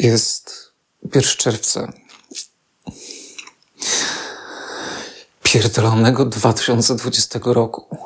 [0.00, 0.72] Jest
[1.14, 1.92] 1 czerwca.
[5.42, 7.98] Pierdolonego 2020 roku.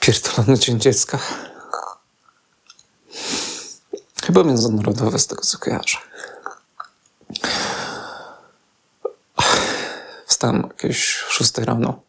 [0.00, 1.18] Pierdolony Dzień Dziecka.
[4.22, 5.98] Chyba międzynarodowe z tego co kojarzę.
[10.26, 12.02] Wstałem jakieś 6 rano.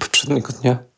[0.00, 0.93] Poprzedniego dnia.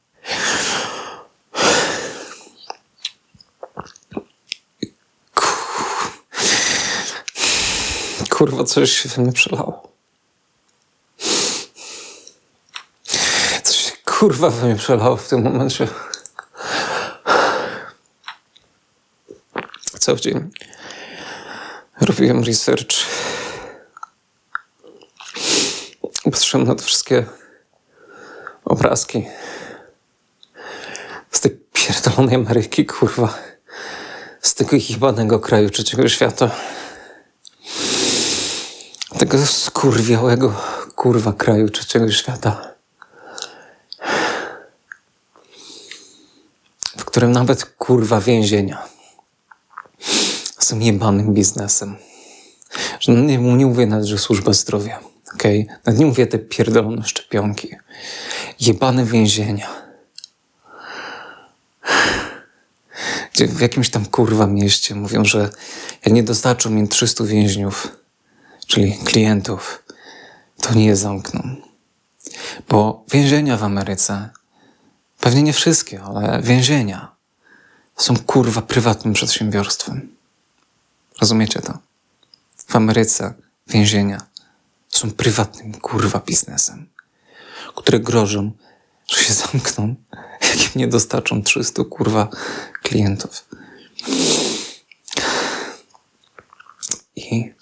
[8.47, 9.93] Kurwa, coś się we mnie przelało.
[13.63, 15.89] Coś się kurwa we mnie przelało w tym momencie.
[19.99, 20.51] Cały dzień
[22.01, 22.97] robiłem research.
[26.25, 27.27] Patrzyłem na te wszystkie
[28.65, 29.27] obrazki
[31.31, 33.39] z tej pierdolonej Ameryki, kurwa.
[34.41, 36.51] Z tego jebanego kraju trzeciego świata.
[39.19, 40.55] Tego skurwiałego,
[40.97, 42.75] kurwa, kraju trzeciego świata.
[46.97, 48.83] W którym nawet, kurwa, więzienia
[50.59, 51.97] są jebanym biznesem.
[53.01, 55.01] Że no nie, nie mówię nawet, że służba zdrowia,
[55.35, 55.63] okej?
[55.63, 55.77] Okay?
[55.87, 57.71] Nawet nie mówię te pierdolone szczepionki.
[58.61, 59.69] Jebane więzienia.
[63.33, 65.51] Gdzie w jakimś tam kurwa mieście mówią, że
[66.05, 67.89] jak nie dostarczą im 300 więźniów,
[68.67, 69.83] czyli klientów,
[70.61, 71.57] to nie zamkną.
[72.69, 74.31] Bo więzienia w Ameryce,
[75.21, 77.17] pewnie nie wszystkie, ale więzienia
[77.97, 80.17] są kurwa prywatnym przedsiębiorstwem.
[81.21, 81.79] Rozumiecie to?
[82.67, 83.35] W Ameryce
[83.67, 84.21] więzienia
[84.89, 86.89] są prywatnym kurwa biznesem,
[87.77, 88.53] które grożą,
[89.09, 89.95] że się zamkną,
[90.43, 92.29] jak im nie dostarczą 300 kurwa
[92.83, 93.49] klientów.
[97.17, 97.55] I,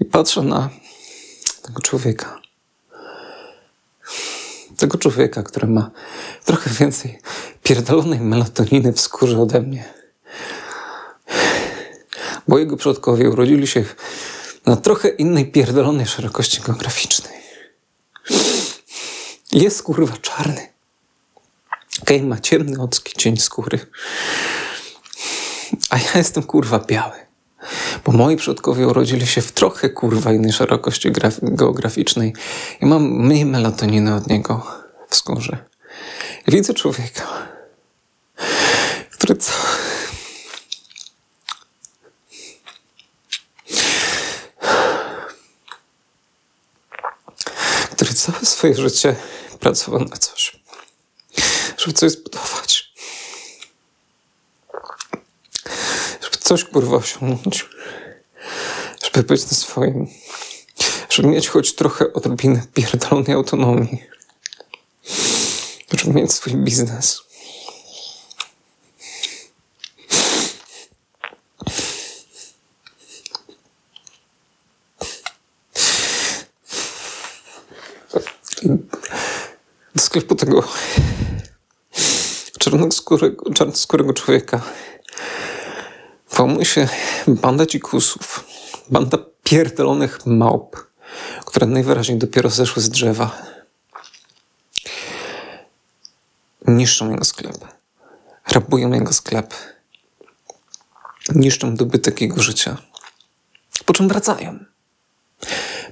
[0.00, 0.70] i patrzę na
[1.62, 2.40] tego człowieka.
[4.76, 5.90] Tego człowieka, który ma
[6.44, 7.18] trochę więcej
[7.62, 9.94] pierdolonej melatoniny w skórze ode mnie.
[12.48, 13.84] Bo jego przodkowie urodzili się
[14.66, 17.38] na trochę innej pierdolonej szerokości geograficznej.
[19.52, 20.68] Jest kurwa czarny.
[22.02, 23.78] Okay, ma ciemny ocki cień skóry.
[25.90, 27.27] A ja jestem kurwa biały.
[28.04, 32.34] Bo moi przodkowie urodzili się w trochę kurwa innej szerokości geograficznej
[32.80, 34.66] i mam mniej melatoniny od niego
[35.08, 35.58] w skórze.
[36.48, 37.48] Widzę człowieka,
[39.10, 39.52] który co.
[47.90, 49.16] Który całe swoje życie
[49.60, 50.62] pracował na coś,
[51.76, 52.92] żeby coś zbudować.
[56.20, 57.66] Żeby coś kurwa osiągnąć.
[59.04, 60.06] Żeby być na swoim.
[61.10, 64.02] Żeby mieć choć trochę odrobinę pierdolonej autonomii.
[65.98, 67.20] Żeby mieć swój biznes.
[79.94, 80.64] do sklepu tego
[82.58, 84.62] czarnoskórego, czarnoskórego człowieka
[86.38, 86.88] włamuje się
[87.26, 88.44] banda dzikusów,
[88.90, 90.86] banda pierdolonych małp,
[91.46, 93.42] które najwyraźniej dopiero zeszły z drzewa.
[96.66, 97.56] Niszczą jego sklep.
[98.50, 99.54] Rabują jego sklep.
[101.34, 102.76] Niszczą dobytek jego życia.
[103.84, 104.58] Po czym wracają.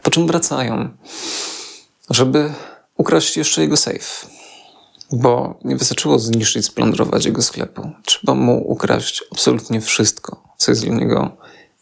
[0.02, 0.96] Po czym wracają,
[2.10, 2.52] żeby
[2.96, 4.26] ukraść jeszcze jego safe.
[5.12, 7.90] Bo nie wystarczyło zniszczyć, splądrować jego sklepu.
[8.04, 11.36] Trzeba mu ukraść absolutnie wszystko, co jest dla niego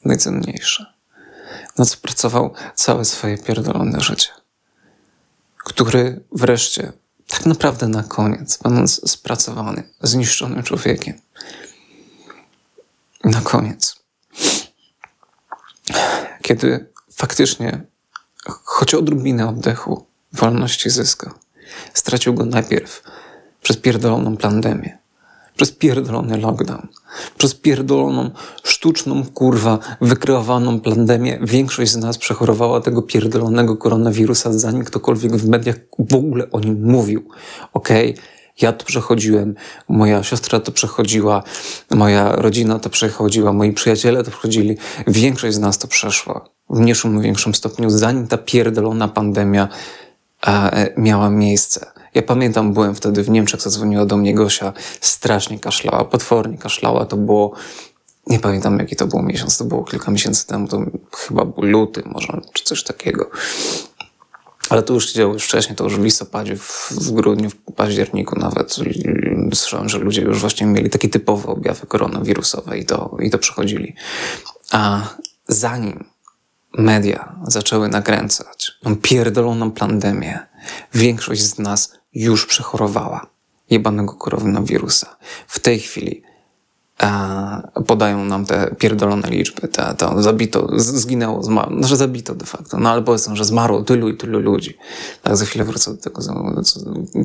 [0.04, 0.94] najcenniejsze.
[1.78, 4.28] Na co pracował całe swoje pierdolone życie.
[5.56, 6.92] Który wreszcie,
[7.28, 11.20] tak naprawdę na koniec, będąc spracowany, zniszczonym człowiekiem,
[13.24, 13.96] na koniec,
[16.42, 17.86] kiedy faktycznie
[18.64, 21.34] choć odrobinę oddechu wolności zyska.
[21.94, 23.02] Stracił go najpierw
[23.62, 24.98] przez pierdoloną pandemię,
[25.56, 26.88] przez pierdolony lockdown,
[27.38, 28.30] przez pierdoloną,
[28.64, 31.38] sztuczną, kurwa, wykreowaną pandemię.
[31.42, 36.90] Większość z nas przechorowała tego pierdolonego koronawirusa, zanim ktokolwiek w mediach w ogóle o nim
[36.90, 37.28] mówił.
[37.72, 38.24] Okej, okay?
[38.60, 39.54] ja to przechodziłem,
[39.88, 41.42] moja siostra to przechodziła,
[41.90, 44.76] moja rodzina to przechodziła, moi przyjaciele to przechodzili.
[45.06, 49.68] Większość z nas to przeszła w mniejszym większym stopniu, zanim ta pierdolona pandemia
[50.96, 51.86] miała miejsce.
[52.14, 57.06] Ja pamiętam, byłem wtedy w Niemczech, zadzwoniła do mnie Gosia, strasznie kaszlała, potwornie kaszlała.
[57.06, 57.52] To było,
[58.26, 60.82] nie pamiętam jaki to był miesiąc, to było kilka miesięcy temu, to
[61.16, 63.30] chyba był luty może, czy coś takiego.
[64.70, 67.56] Ale to już się działo już wcześniej, to już w listopadzie, w, w grudniu, w
[67.56, 68.76] październiku nawet.
[69.54, 73.94] Słyszałem, że ludzie już właśnie mieli takie typowe objawy koronawirusowe i to, i to przechodzili.
[74.72, 75.02] A
[75.48, 76.04] zanim
[76.78, 80.38] media zaczęły nakręcać tą pierdoloną pandemię,
[80.94, 83.26] większość z nas już przechorowała
[83.70, 85.16] jebanego koronawirusa.
[85.46, 86.22] W tej chwili
[87.86, 92.78] podają nam te pierdolone liczby, te, to zabito, zginęło, zmarło, no, że zabito de facto,
[92.78, 94.76] no ale powiedzmy, że zmarło tylu i tylu ludzi.
[95.22, 96.20] Tak, za chwilę wrócę do tego,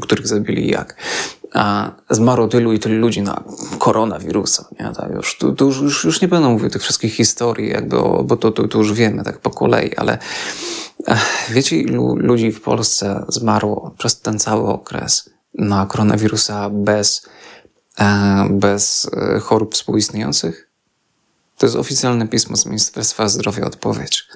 [0.02, 0.96] których zabili jak.
[1.54, 3.44] A zmarło tylu i tylu ludzi na
[3.80, 4.92] koronawirusa, nie?
[4.96, 8.38] Tak, już, tu, tu już, już nie będę mówił tych wszystkich historii, jakby, o, bo
[8.38, 10.18] to, to, to już wiemy tak po kolei, ale
[11.50, 17.30] wiecie, ilu ludzi w Polsce zmarło przez ten cały okres na koronawirusa bez
[18.50, 20.70] bez e, chorób współistniejących?
[21.58, 24.28] To jest oficjalne pismo z Ministerstwa Zdrowia odpowiedź.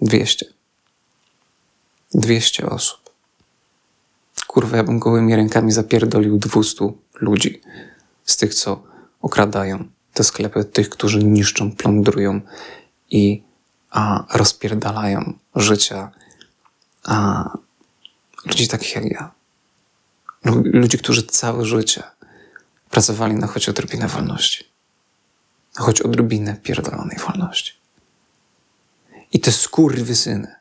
[0.00, 0.46] 200.
[2.14, 3.10] 200 osób.
[4.46, 7.60] Kurwa, ja bym gołymi rękami zapierdolił 200 ludzi
[8.24, 8.82] z tych, co
[9.22, 12.40] okradają te sklepy, tych, którzy niszczą, plądrują
[13.10, 13.42] i
[13.90, 16.10] a, rozpierdalają życia
[17.04, 17.44] a,
[18.46, 19.30] ludzi takich jak ja.
[20.64, 22.02] Ludzi, którzy całe życie
[22.90, 24.64] pracowali na choć odrobinę wolności.
[25.78, 27.72] Na choć odrobinę pierdolonej wolności.
[29.32, 30.54] I te skurwysyny,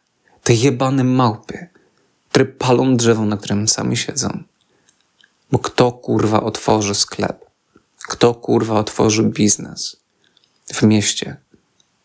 [0.43, 1.67] te jebane małpy,
[2.29, 4.43] które palą drzewo, na którym sami siedzą.
[5.51, 7.45] Bo kto kurwa otworzy sklep?
[8.07, 9.95] Kto kurwa otworzy biznes
[10.73, 11.37] w mieście,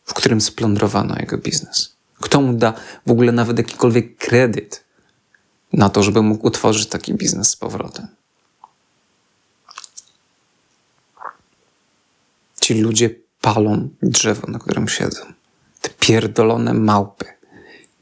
[0.04, 1.96] w którym splądrowano jego biznes?
[2.20, 2.72] Kto mu da
[3.06, 4.84] w ogóle nawet jakikolwiek kredyt
[5.72, 8.08] na to, żeby mógł utworzyć taki biznes z powrotem?
[12.62, 13.11] Ci ludzie
[13.41, 15.23] palą drzewo, na którym siedzą.
[15.81, 17.25] Te pierdolone małpy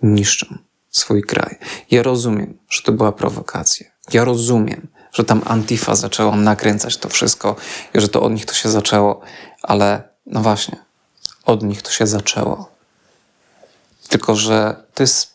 [0.03, 0.59] niszczą
[0.91, 1.59] swój kraj.
[1.91, 3.87] Ja rozumiem, że to była prowokacja.
[4.13, 7.57] Ja rozumiem, że tam Antifa zaczęła nakręcać to wszystko
[7.95, 9.21] i że to od nich to się zaczęło,
[9.63, 10.79] ale no właśnie,
[11.45, 12.71] od nich to się zaczęło.
[14.09, 15.35] Tylko, że to jest,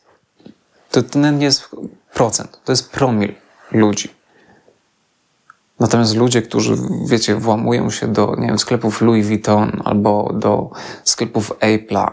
[0.92, 1.70] to, to nie jest
[2.14, 3.36] procent, to jest promil
[3.72, 4.10] ludzi.
[5.80, 10.70] Natomiast ludzie, którzy, wiecie, włamują się do, nie wiem, sklepów Louis Vuitton albo do
[11.04, 12.12] sklepów Apple'a,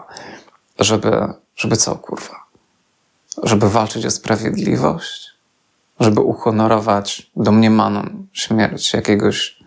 [0.79, 2.43] żeby, żeby co, kurwa?
[3.43, 5.33] Żeby walczyć o sprawiedliwość?
[5.99, 9.63] Żeby uhonorować domniemaną śmierć jakiegoś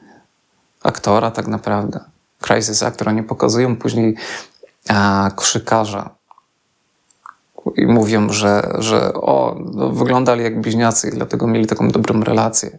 [0.82, 2.00] aktora tak naprawdę?
[2.40, 4.16] Crisis Actor, oni pokazują później
[4.88, 6.10] a, krzykarza
[7.76, 12.78] i mówią, że, że o, no, wyglądali jak bliźniacy i dlatego mieli taką dobrą relację.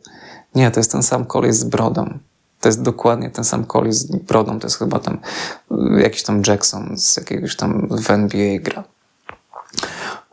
[0.55, 2.19] Nie, to jest ten sam koleś z brodą.
[2.61, 4.59] To jest dokładnie ten sam koleś z brodą.
[4.59, 5.17] To jest chyba tam
[5.71, 8.83] y, jakiś tam Jackson z jakiegoś tam w NBA gra.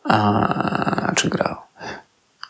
[0.05, 1.57] A, czy grał.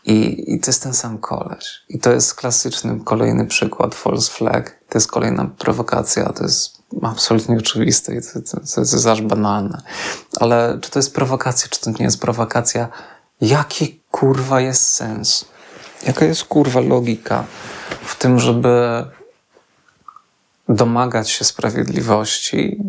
[0.06, 1.82] I, I to jest ten sam koleś.
[1.88, 4.78] I to jest klasyczny kolejny przykład false flag.
[4.88, 6.32] To jest kolejna prowokacja.
[6.32, 9.82] To jest absolutnie oczywiste i to, to, to jest aż banalne.
[10.40, 12.88] Ale czy to jest prowokacja, czy to nie jest prowokacja?
[13.40, 15.44] Jaki kurwa jest sens?
[16.06, 17.44] Jaka jest kurwa logika
[18.04, 19.04] w tym, żeby
[20.68, 22.80] domagać się sprawiedliwości,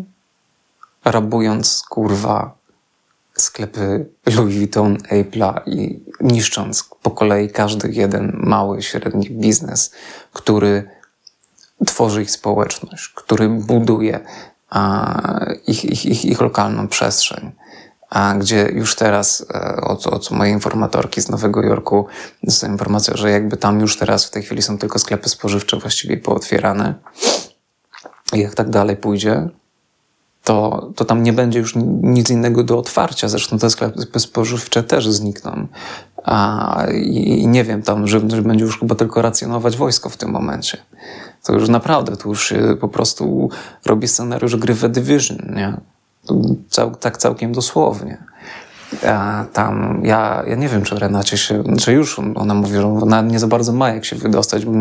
[1.04, 2.56] rabując kurwa
[3.34, 9.92] sklepy Louis Vuitton, Apple'a i niszcząc po kolei każdy jeden mały, średni biznes,
[10.32, 10.90] który
[11.86, 14.20] tworzy ich społeczność, który buduje
[14.70, 17.52] a, ich, ich, ich, ich lokalną przestrzeń
[18.16, 22.06] a gdzie już teraz e, od, od mojej informatorki z Nowego Jorku
[22.42, 26.16] jest informacja, że jakby tam już teraz w tej chwili są tylko sklepy spożywcze właściwie
[26.16, 26.94] pootwierane.
[28.32, 29.48] I jak tak dalej pójdzie,
[30.44, 33.28] to, to tam nie będzie już nic innego do otwarcia.
[33.28, 35.66] Zresztą te sklepy spożywcze też znikną.
[36.24, 40.30] A, i, i, nie wiem, tam że będzie już chyba tylko racjonować wojsko w tym
[40.30, 40.78] momencie.
[41.44, 43.50] To już naprawdę, to już po prostu
[43.86, 45.95] robi scenariusz gry The Division, nie?
[46.70, 48.18] Cał, tak całkiem dosłownie.
[49.06, 53.22] A tam ja, ja nie wiem, czy Renacie się, czy już ona mówi, że ona
[53.22, 54.72] nie za bardzo ma jak się wydostać, bo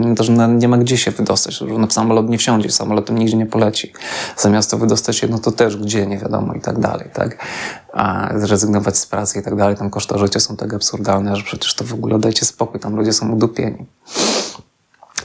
[0.47, 3.93] nie ma gdzie się wydostać, że ona w samolot nie wsiądzie, samolotem nigdzie nie poleci.
[4.37, 7.45] Zamiast to wydostać się, no to też gdzie, nie wiadomo i tak dalej, tak?
[7.93, 11.75] A zrezygnować z pracy i tak dalej, tam koszty życia są tak absurdalne, że przecież
[11.75, 13.85] to w ogóle dajcie spokój, tam ludzie są udupieni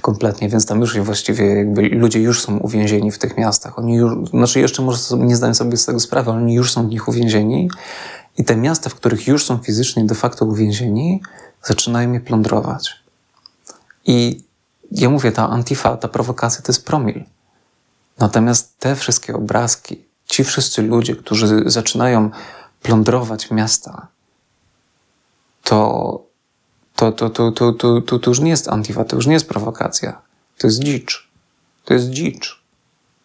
[0.00, 3.78] kompletnie, więc tam już właściwie jakby ludzie już są uwięzieni w tych miastach.
[3.78, 6.87] Oni już, znaczy jeszcze może nie zdają sobie z tego sprawy, ale oni już są
[6.87, 7.71] w nich uwięzieni
[8.38, 11.23] i te miasta, w których już są fizycznie de facto uwięzieni,
[11.62, 12.92] zaczynają je plądrować.
[14.04, 14.45] I
[14.90, 17.25] ja mówię, ta antifa, ta prowokacja to jest promil.
[18.19, 22.30] Natomiast te wszystkie obrazki, ci wszyscy ludzie, którzy zaczynają
[22.83, 24.07] plądrować miasta,
[25.64, 26.30] to,
[27.00, 29.49] to, to, to, to, to, to, to już nie jest antifa, to już nie jest
[29.49, 30.23] prowokacja.
[30.59, 31.28] To jest dzicz.
[31.85, 32.62] To jest dzicz.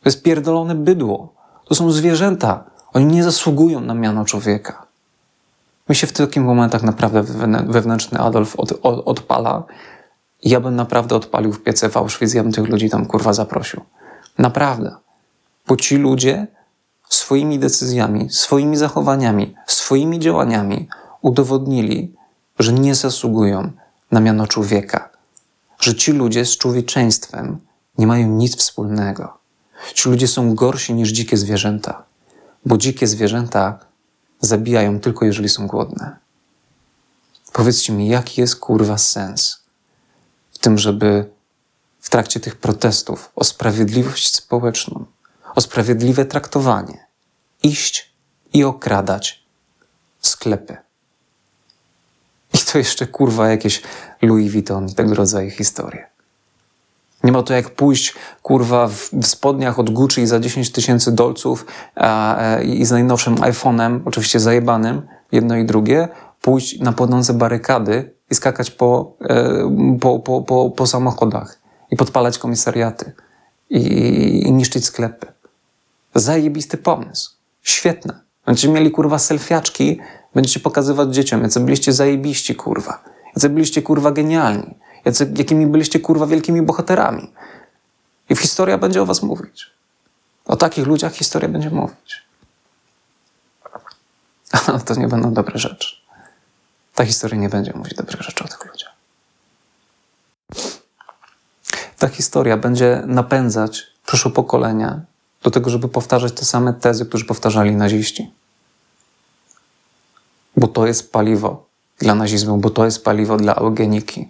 [0.04, 1.34] To jest pierdolone bydło.
[1.66, 2.64] To są zwierzęta.
[2.94, 4.86] Oni nie zasługują na miano człowieka.
[5.90, 7.24] Mi się w takich momentach naprawdę
[7.68, 9.64] wewnętrzny Adolf od, od, odpala.
[10.44, 13.82] Ja bym naprawdę odpalił w piece w Auschwitz, ja bym tych ludzi tam kurwa zaprosił.
[14.38, 14.96] Naprawdę.
[15.68, 16.48] Bo ci ludzie
[17.10, 20.88] swoimi decyzjami, swoimi zachowaniami, swoimi działaniami
[21.22, 22.16] udowodnili,
[22.60, 23.72] że nie zasługują
[24.12, 25.10] na miano człowieka.
[25.80, 27.60] Że ci ludzie z człowieczeństwem
[27.98, 29.38] nie mają nic wspólnego.
[29.94, 32.04] Ci ludzie są gorsi niż dzikie zwierzęta,
[32.66, 33.80] bo dzikie zwierzęta
[34.40, 36.16] zabijają tylko jeżeli są głodne.
[37.54, 39.60] Powiedzcie mi, jaki jest kurwa sens
[40.54, 41.30] w tym, żeby
[42.00, 45.06] w trakcie tych protestów o sprawiedliwość społeczną,
[45.56, 47.08] o sprawiedliwe traktowanie,
[47.64, 48.14] iść
[48.54, 49.44] i okradać
[50.22, 50.85] sklepy.
[52.56, 53.82] I to jeszcze kurwa jakieś
[54.22, 56.06] Louis Vuitton i tego rodzaju historie.
[57.24, 61.66] Nie ma to jak pójść, kurwa, w, w spodniach od Gucci za 10 tysięcy dolców
[61.96, 66.08] a, a, i z najnowszym iPhone'em, oczywiście zajebanym, jedno i drugie,
[66.42, 71.60] pójść na płonące barykady i skakać po, e, po, po, po, po samochodach
[71.92, 73.14] i podpalać komisariaty
[73.70, 73.80] i,
[74.46, 75.28] i niszczyć sklepy.
[76.16, 77.32] Zajebisty pomysł.
[77.62, 78.20] Świetne.
[78.46, 80.00] Będziecie mieli, kurwa, selfiaczki,
[80.36, 83.04] będziecie pokazywać dzieciom, jacy byliście zajebiści, kurwa.
[83.36, 84.76] Jacy byliście, kurwa, genialni
[85.06, 87.32] jacy, jakimi byliście kurwa wielkimi bohaterami.
[88.30, 89.72] I historia będzie o was mówić.
[90.46, 92.24] O takich ludziach historia będzie mówić.
[94.68, 95.96] Ale to nie będą dobre rzeczy.
[96.96, 98.96] Ta historia nie będzie mówić dobrych rzeczy o tych ludziach.
[101.98, 105.02] Ta historia będzie napędzać przyszłe pokolenia
[105.44, 108.32] do tego, żeby powtarzać te same tezy, które powtarzali naziści.
[110.58, 111.66] Bo to jest paliwo
[112.00, 114.30] dla nazizmu, bo to jest paliwo dla eugeniki,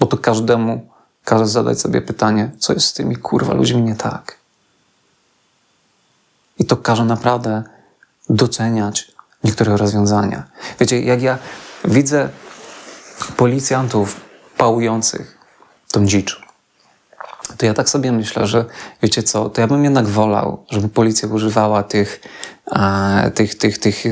[0.00, 0.88] bo to każdemu
[1.24, 4.36] każe zadać sobie pytanie, co jest z tymi kurwa ludźmi nie tak.
[6.58, 7.62] I to każe naprawdę
[8.30, 9.12] doceniać
[9.44, 10.44] niektóre rozwiązania.
[10.80, 11.38] Wiecie, jak ja
[11.84, 12.28] widzę
[13.36, 14.20] policjantów
[14.56, 15.38] pałujących
[15.92, 16.46] tą dzicz,
[17.56, 18.64] to ja tak sobie myślę, że
[19.02, 22.20] wiecie co, to ja bym jednak wolał, żeby policja używała tych,
[23.34, 24.04] tych, tych, tych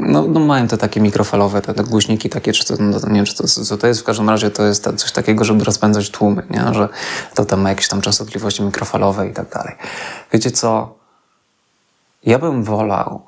[0.00, 3.24] no, no, mają te takie mikrofalowe, te, te głośniki takie, czy to, no, nie wiem,
[3.24, 6.42] czy to, co to jest, w każdym razie to jest coś takiego, żeby rozpędzać tłumy,
[6.50, 6.74] nie?
[6.74, 6.88] że
[7.34, 9.74] to tam ma jakieś tam częstotliwości mikrofalowe i tak dalej.
[10.32, 10.94] Wiecie co,
[12.26, 13.22] ja bym wolał,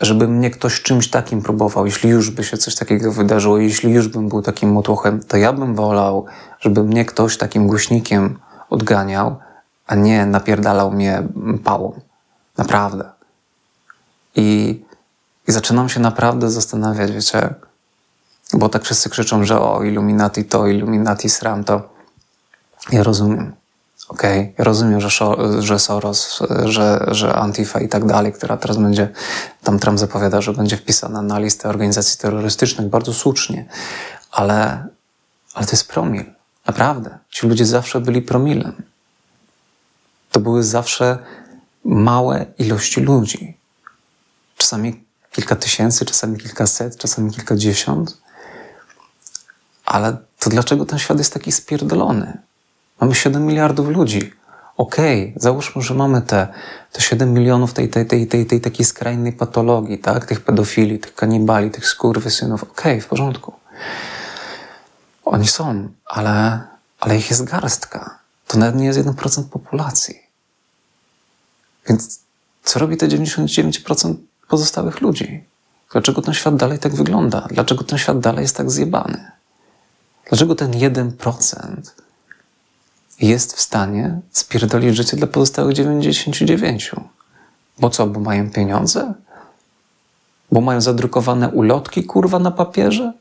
[0.00, 4.08] żeby mnie ktoś czymś takim próbował, jeśli już by się coś takiego wydarzyło, jeśli już
[4.08, 6.26] bym był takim motłochem, to ja bym wolał,
[6.60, 8.38] żeby mnie ktoś takim głośnikiem
[8.70, 9.36] odganiał,
[9.86, 11.22] a nie napierdalał mnie
[11.64, 12.00] pałą.
[12.58, 13.19] Naprawdę.
[14.36, 14.80] I,
[15.48, 17.54] I zaczynam się naprawdę zastanawiać, wiecie,
[18.52, 21.88] bo tak wszyscy krzyczą, że o Illuminati to, Illuminati sram to.
[22.92, 23.52] Ja rozumiem.
[24.08, 24.54] Okej, okay.
[24.58, 25.08] ja rozumiem, że,
[25.58, 29.08] że Soros, że, że Antifa i tak dalej, która teraz będzie,
[29.62, 33.68] tam Trump zapowiada, że będzie wpisana na listę organizacji terrorystycznych, bardzo słusznie,
[34.30, 34.86] ale,
[35.54, 36.24] ale to jest promil.
[36.66, 37.18] Naprawdę.
[37.30, 38.82] Ci ludzie zawsze byli promilem.
[40.30, 41.18] To były zawsze
[41.84, 43.56] małe ilości ludzi.
[44.60, 48.18] Czasami kilka tysięcy, czasami kilkaset, czasami kilkadziesiąt.
[49.84, 52.38] Ale to dlaczego ten świat jest taki spierdolony?
[53.00, 54.32] Mamy 7 miliardów ludzi.
[54.76, 56.48] Okej, okay, załóżmy, że mamy te,
[56.92, 60.26] te 7 milionów tej, tej, tej, tej, tej takiej skrajnej patologii, tak?
[60.26, 62.62] Tych pedofili, tych kanibali, tych skurwysynów.
[62.62, 63.52] Okej, okay, w porządku.
[65.24, 66.60] Oni są, ale,
[67.00, 68.18] ale ich jest garstka.
[68.46, 70.20] To nawet nie jest 1% populacji.
[71.88, 72.20] Więc
[72.62, 74.14] co robi te 99%
[74.50, 75.44] pozostałych ludzi?
[75.92, 77.46] Dlaczego ten świat dalej tak wygląda?
[77.50, 79.30] Dlaczego ten świat dalej jest tak zjebany?
[80.28, 81.76] Dlaczego ten 1%
[83.20, 86.90] jest w stanie spierdolić życie dla pozostałych 99?
[87.78, 89.14] Bo co, bo mają pieniądze?
[90.52, 93.12] Bo mają zadrukowane ulotki, kurwa, na papierze?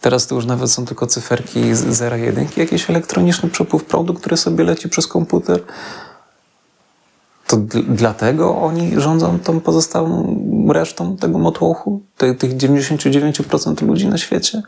[0.00, 4.64] Teraz to już nawet są tylko cyferki zera jedynki, jakiś elektroniczny przepływ prądu, który sobie
[4.64, 5.62] leci przez komputer.
[7.48, 7.56] To
[7.88, 10.36] dlatego oni rządzą tą pozostałą
[10.72, 14.62] resztą tego motłochu, te, tych 99% ludzi na świecie?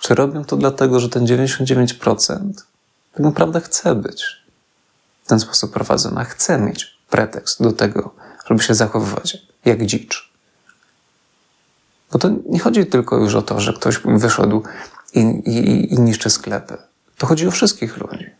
[0.00, 2.38] Czy robią to dlatego, że ten 99%
[3.12, 4.24] tak naprawdę chce być
[5.24, 8.14] w ten sposób prowadzona, chce mieć pretekst do tego,
[8.46, 10.32] żeby się zachowywać jak dzicz?
[12.12, 14.62] Bo to nie chodzi tylko już o to, że ktoś wyszedł
[15.14, 16.76] i, i, i niszczy sklepy.
[17.18, 18.30] To chodzi o wszystkich ludzi.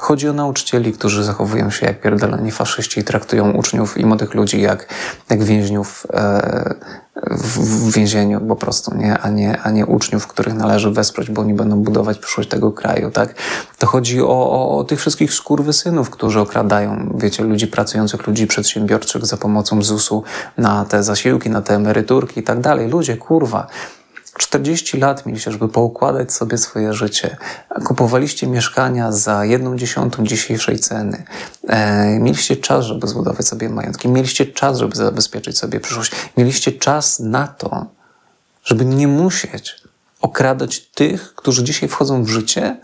[0.00, 4.60] Chodzi o nauczycieli, którzy zachowują się jak pierdoleni faszyści i traktują uczniów i młodych ludzi
[4.60, 4.86] jak,
[5.30, 6.74] jak więźniów e,
[7.30, 9.18] w, w więzieniu po prostu, nie?
[9.18, 9.60] A, nie?
[9.62, 13.34] a nie uczniów, których należy wesprzeć, bo oni będą budować przyszłość tego kraju, tak?
[13.78, 19.26] To chodzi o, o, o tych wszystkich skurwysynów, którzy okradają, wiecie, ludzi pracujących, ludzi przedsiębiorczych
[19.26, 20.22] za pomocą ZUS-u
[20.58, 22.88] na te zasiłki, na te emeryturki i tak dalej.
[22.88, 23.66] Ludzie, kurwa,
[24.38, 27.36] 40 lat mieliście, żeby poukładać sobie swoje życie.
[27.84, 31.24] Kupowaliście mieszkania za jedną dziesiątą dzisiejszej ceny.
[31.68, 34.08] E, mieliście czas, żeby zbudować sobie majątki.
[34.08, 36.12] Mieliście czas, żeby zabezpieczyć sobie przyszłość.
[36.36, 37.86] Mieliście czas na to,
[38.64, 39.82] żeby nie musieć
[40.20, 42.76] okradać tych, którzy dzisiaj wchodzą w życie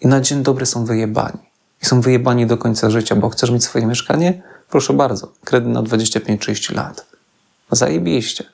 [0.00, 1.38] i na dzień dobry są wyjebani.
[1.82, 4.42] I są wyjebani do końca życia, bo chcesz mieć swoje mieszkanie?
[4.70, 7.06] Proszę bardzo, kredyt na 25-30 lat.
[7.70, 8.44] Zajebiście.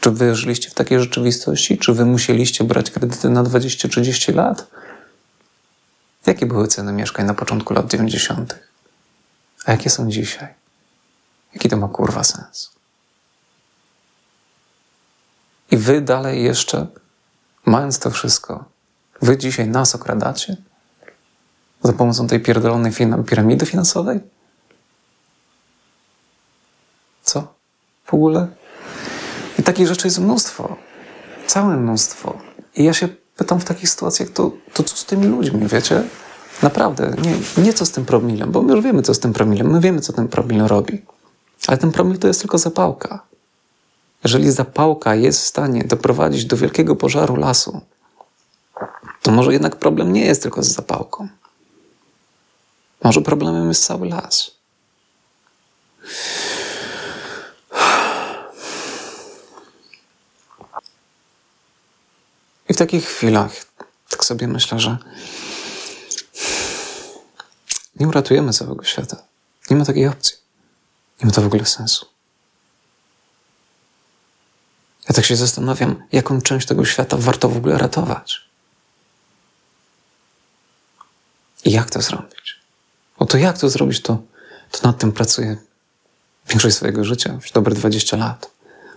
[0.00, 1.78] Czy wy żyliście w takiej rzeczywistości?
[1.78, 4.66] Czy wy musieliście brać kredyty na 20-30 lat?
[6.26, 8.58] Jakie były ceny mieszkań na początku lat 90.?
[9.64, 10.54] A jakie są dzisiaj?
[11.54, 12.70] Jaki to ma kurwa sens?
[15.70, 16.86] I wy dalej jeszcze,
[17.66, 18.64] mając to wszystko,
[19.22, 20.56] wy dzisiaj nas okradacie?
[21.82, 22.92] Za pomocą tej pierdolonej
[23.26, 24.20] piramidy finansowej?
[27.22, 27.54] Co?
[28.04, 28.59] W ogóle?
[29.70, 30.76] Takich rzeczy jest mnóstwo.
[31.46, 32.38] Całe mnóstwo.
[32.76, 36.02] I ja się pytam w takich sytuacjach, to, to co z tymi ludźmi, wiecie?
[36.62, 39.70] Naprawdę, nie, nie co z tym promilem, bo my już wiemy, co z tym promilem.
[39.70, 41.02] My wiemy, co ten promil robi.
[41.66, 43.22] Ale ten promil to jest tylko zapałka.
[44.24, 47.80] Jeżeli zapałka jest w stanie doprowadzić do wielkiego pożaru lasu,
[49.22, 51.28] to może jednak problem nie jest tylko z zapałką.
[53.04, 54.50] Może problemem jest cały las.
[62.70, 63.52] I w takich chwilach
[64.10, 64.98] tak sobie myślę, że
[67.96, 69.22] nie uratujemy całego świata.
[69.70, 70.36] Nie ma takiej opcji.
[71.20, 72.06] Nie ma to w ogóle sensu.
[75.08, 78.40] Ja tak się zastanawiam, jaką część tego świata warto w ogóle ratować.
[81.64, 82.60] I jak to zrobić?
[83.18, 84.22] O to jak to zrobić, to,
[84.70, 85.56] to nad tym pracuję
[86.48, 88.50] większość swojego życia, już dobre 20 lat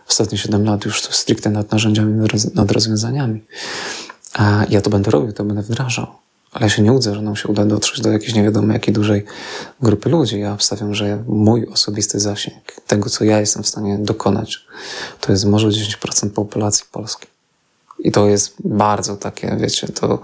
[0.09, 3.43] ostatnie 7 lat już stricte nad narzędziami, nad rozwiązaniami.
[4.33, 6.07] A ja to będę robił, to będę wdrażał.
[6.53, 8.93] Ale ja się nie łudzę, że nam się uda dotrzeć do jakiejś nie wiadomo jakiej
[8.93, 9.25] dużej
[9.81, 10.39] grupy ludzi.
[10.39, 14.65] Ja obstawiam, że mój osobisty zasięg, tego co ja jestem w stanie dokonać,
[15.21, 17.33] to jest może 10% populacji polskiej.
[17.99, 20.19] I to jest bardzo takie, wiecie, to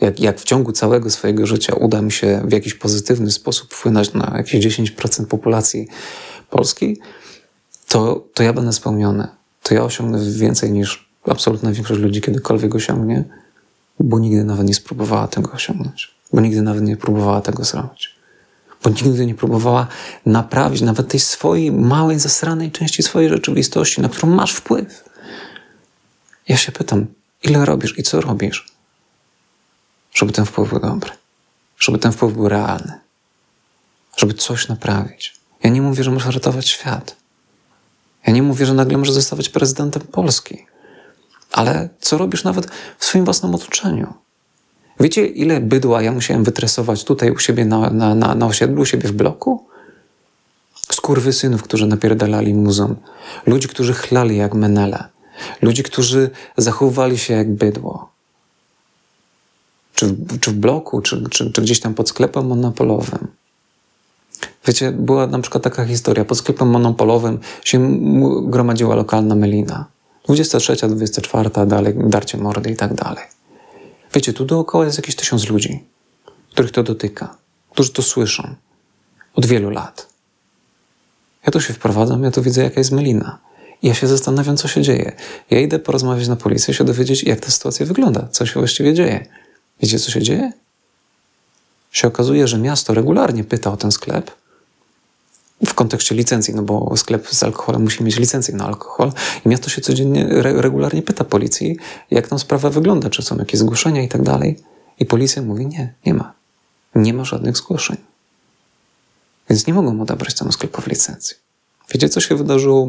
[0.00, 4.12] jak, jak w ciągu całego swojego życia uda mi się w jakiś pozytywny sposób wpłynąć
[4.12, 5.88] na jakieś 10% populacji
[6.50, 7.00] polskiej,
[7.92, 9.28] to, to ja będę spełniony.
[9.62, 13.24] To ja osiągnę więcej niż absolutna większość ludzi kiedykolwiek osiągnie,
[14.00, 16.14] bo nigdy nawet nie spróbowała tego osiągnąć.
[16.32, 18.14] Bo nigdy nawet nie próbowała tego zrobić.
[18.82, 19.86] Bo nigdy nie próbowała
[20.26, 25.04] naprawić nawet tej swojej małej, zasranej części swojej rzeczywistości, na którą masz wpływ.
[26.48, 27.06] Ja się pytam,
[27.42, 28.72] ile robisz i co robisz,
[30.14, 31.10] żeby ten wpływ był dobry,
[31.78, 32.92] żeby ten wpływ był realny,
[34.16, 35.34] żeby coś naprawić.
[35.62, 37.21] Ja nie mówię, że możesz ratować świat.
[38.26, 40.66] Ja nie mówię, że nagle możesz zostawać prezydentem Polski,
[41.52, 42.66] ale co robisz nawet
[42.98, 44.14] w swoim własnym otoczeniu?
[45.00, 48.84] Wiecie, ile bydła ja musiałem wytresować tutaj u siebie na, na, na, na osiedlu, u
[48.84, 49.66] siebie w bloku?
[51.32, 52.94] synów, którzy napierdalali muzą,
[53.46, 55.04] ludzi, którzy chlali jak menele,
[55.62, 58.12] ludzi, którzy zachowywali się jak bydło.
[59.94, 63.28] Czy w, czy w bloku, czy, czy, czy gdzieś tam pod sklepem monopolowym.
[64.66, 66.24] Wiecie, była na przykład taka historia.
[66.24, 67.98] Pod sklepem monopolowym się
[68.42, 69.86] gromadziła lokalna melina.
[70.24, 73.24] 23, 24, dalej, darcie mordy i tak dalej.
[74.14, 75.84] Wiecie, tu dookoła jest jakieś tysiąc ludzi,
[76.50, 77.36] których to dotyka,
[77.70, 78.54] którzy to słyszą
[79.34, 80.08] od wielu lat.
[81.46, 83.38] Ja tu się wprowadzam, ja tu widzę, jaka jest melina.
[83.82, 85.12] I ja się zastanawiam, co się dzieje.
[85.50, 89.26] Ja idę porozmawiać na policję, się dowiedzieć, jak ta sytuacja wygląda, co się właściwie dzieje.
[89.80, 90.52] Wiecie, co się dzieje?
[91.92, 94.30] Się okazuje, że miasto regularnie pyta o ten sklep,
[95.66, 99.12] w kontekście licencji, no bo sklep z alkoholem musi mieć licencję na alkohol
[99.46, 101.76] i miasto się codziennie, re, regularnie pyta policji,
[102.10, 104.58] jak tam sprawa wygląda, czy są jakieś zgłoszenia i tak dalej.
[104.98, 106.34] I policja mówi, nie, nie ma.
[106.94, 107.96] Nie ma żadnych zgłoszeń.
[109.50, 111.36] Więc nie mogą odebrać temu sklepowi licencji.
[111.94, 112.88] Wiecie, co się wydarzyło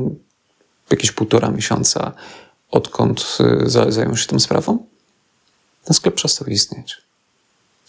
[0.89, 2.11] jakieś półtora miesiąca,
[2.71, 4.85] odkąd y, zajął się tą sprawą?
[5.83, 7.02] Ten sklep przestał istnieć.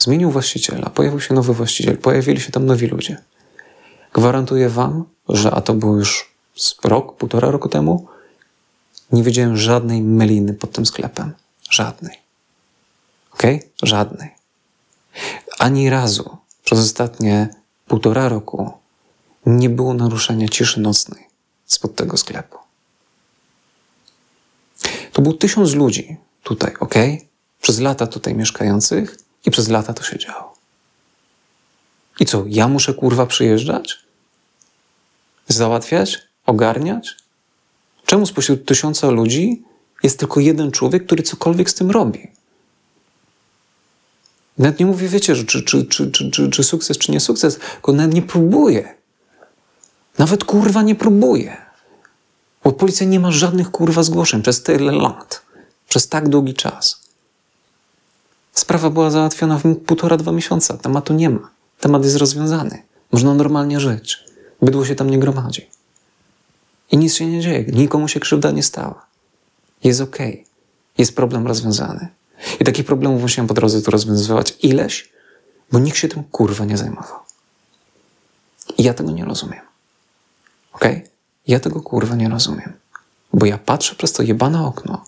[0.04, 3.16] Zmienił właściciela, pojawił się nowy właściciel, pojawili się tam nowi ludzie.
[4.12, 6.34] Gwarantuję Wam, że a to było już
[6.84, 8.06] rok, półtora roku temu,
[9.12, 11.32] nie widziałem żadnej meliny pod tym sklepem.
[11.70, 12.18] Żadnej.
[13.34, 13.42] Ok?
[13.82, 14.30] Żadnej.
[15.58, 17.48] ani razu przez ostatnie
[17.86, 18.72] półtora roku
[19.46, 21.28] nie było naruszenia ciszy nocnej
[21.66, 22.58] spod tego sklepu.
[25.12, 26.94] To był tysiąc ludzi tutaj, ok?
[27.60, 30.54] Przez lata tutaj mieszkających i przez lata to się działo.
[32.20, 33.98] I co, ja muszę kurwa przyjeżdżać?
[35.48, 36.18] Załatwiać?
[36.46, 37.16] Ogarniać?
[38.06, 39.62] Czemu spośród tysiąca ludzi
[40.02, 42.30] jest tylko jeden człowiek, który cokolwiek z tym robi?
[44.58, 47.92] Nawet nie mówię, wiecie, czy, czy, czy, czy, czy, czy sukces, czy nie sukces, tylko
[47.92, 48.94] nawet nie próbuję.
[50.18, 51.56] Nawet kurwa nie próbuję.
[52.64, 55.42] Bo policja nie ma żadnych kurwa zgłoszeń przez tyle lat.
[55.88, 57.03] Przez tak długi czas.
[58.54, 60.78] Sprawa była załatwiona w półtora, dwa miesiąca.
[60.78, 61.50] Tematu nie ma.
[61.80, 62.82] Temat jest rozwiązany.
[63.12, 64.24] Można normalnie żyć.
[64.62, 65.70] Bydło się tam nie gromadzi.
[66.90, 67.64] I nic się nie dzieje.
[67.72, 69.06] Nikomu się krzywda nie stała.
[69.84, 70.32] Jest okej.
[70.32, 70.44] Okay.
[70.98, 72.08] Jest problem rozwiązany.
[72.60, 75.12] I takich problemów musiałem po drodze tu rozwiązywać ileś,
[75.72, 77.18] bo nikt się tym kurwa nie zajmował.
[78.78, 79.60] I ja tego nie rozumiem.
[80.72, 81.08] Okay?
[81.46, 82.72] Ja tego kurwa nie rozumiem.
[83.32, 85.04] Bo ja patrzę przez to jebane okno.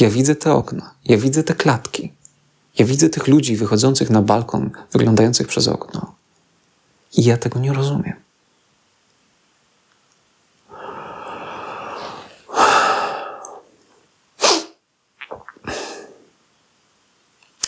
[0.00, 0.94] Ja widzę te okna.
[1.04, 2.12] Ja widzę te klatki.
[2.78, 6.14] Ja widzę tych ludzi wychodzących na balkon, wyglądających przez okno.
[7.16, 8.16] I ja tego nie rozumiem.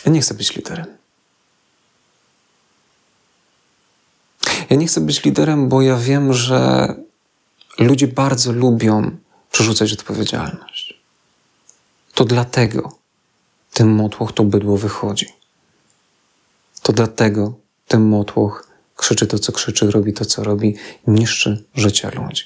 [0.06, 0.86] Ja nie chcę być liderem.
[4.70, 6.88] Ja nie chcę być liderem, bo ja wiem, że
[7.78, 9.16] ludzie bardzo lubią
[9.52, 11.00] przerzucać odpowiedzialność.
[12.14, 13.03] To dlatego
[13.74, 15.26] ten motłoch, to bydło wychodzi.
[16.82, 17.54] To dlatego
[17.88, 22.44] ten motłoch krzyczy to, co krzyczy, robi to, co robi, niszczy życia ludzi.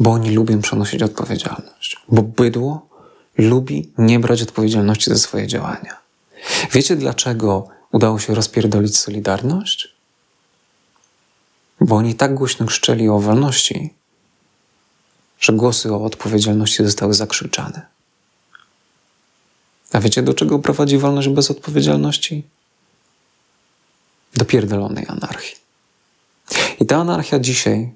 [0.00, 1.96] Bo oni lubią przenosić odpowiedzialność.
[2.08, 2.86] Bo bydło
[3.38, 5.96] lubi nie brać odpowiedzialności za swoje działania.
[6.72, 9.94] Wiecie, dlaczego udało się rozpierdolić Solidarność?
[11.80, 13.94] Bo oni tak głośno krzyczeli o wolności,
[15.40, 17.91] że głosy o odpowiedzialności zostały zakrzyczane.
[19.92, 22.44] A wiecie, do czego prowadzi wolność bez odpowiedzialności?
[24.34, 25.56] Do pierdolonej anarchii.
[26.80, 27.92] I ta anarchia dzisiaj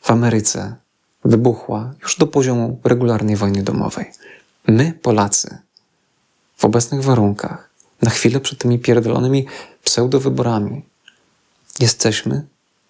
[0.00, 0.74] w Ameryce
[1.24, 4.12] wybuchła już do poziomu regularnej wojny domowej.
[4.66, 5.58] My, Polacy,
[6.56, 7.70] w obecnych warunkach,
[8.02, 9.46] na chwilę przed tymi pierdolonymi
[9.84, 10.82] pseudowyborami,
[11.80, 12.44] jesteśmy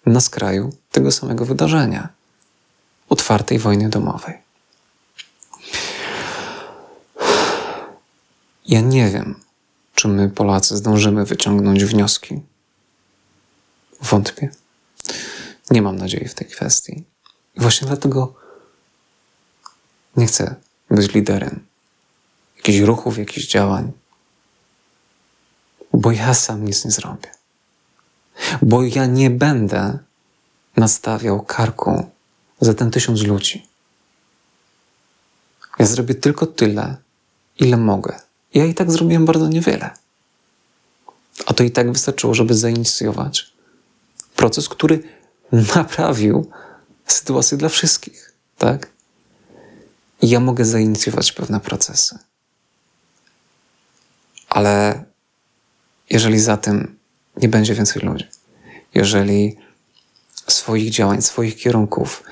[0.05, 2.09] na skraju tego samego wydarzenia
[3.09, 4.33] otwartej wojny domowej.
[8.65, 9.39] Ja nie wiem,
[9.95, 12.41] czy my, Polacy, zdążymy wyciągnąć wnioski.
[14.01, 14.49] Wątpię.
[15.71, 17.03] Nie mam nadziei w tej kwestii.
[17.55, 18.33] I właśnie dlatego
[20.17, 20.55] nie chcę
[20.89, 21.65] być liderem
[22.57, 23.91] jakichś ruchów, jakichś działań,
[25.93, 27.31] bo ja sam nic nie zrobię.
[28.61, 29.99] Bo ja nie będę
[30.77, 32.05] nastawiał karku
[32.61, 33.67] za ten tysiąc ludzi.
[35.79, 36.95] Ja zrobię tylko tyle,
[37.59, 38.19] ile mogę.
[38.53, 39.89] Ja i tak zrobiłem bardzo niewiele.
[41.45, 43.53] A to i tak wystarczyło, żeby zainicjować
[44.35, 45.03] proces, który
[45.51, 46.51] naprawił
[47.07, 48.89] sytuację dla wszystkich, tak?
[50.21, 52.17] I ja mogę zainicjować pewne procesy.
[54.49, 55.03] Ale
[56.09, 56.99] jeżeli za tym
[57.37, 58.25] nie będzie więcej ludzi,
[58.93, 59.57] jeżeli
[60.47, 62.23] swoich działań, swoich kierunków,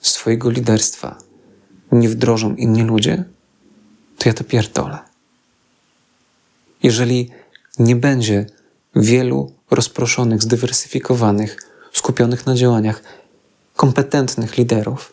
[0.00, 1.18] swojego liderstwa
[1.92, 3.24] nie wdrożą inni ludzie,
[4.18, 5.07] to ja to pierdolę.
[6.82, 7.30] Jeżeli
[7.78, 8.46] nie będzie
[8.96, 11.56] wielu rozproszonych, zdywersyfikowanych,
[11.92, 13.02] skupionych na działaniach,
[13.76, 15.12] kompetentnych liderów,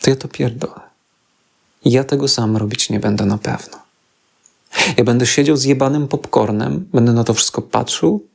[0.00, 0.80] to ja to pierdolę.
[1.84, 3.78] Ja tego sam robić nie będę na pewno.
[4.96, 8.26] Ja będę siedział z jebanym popcornem, będę na to wszystko patrzył,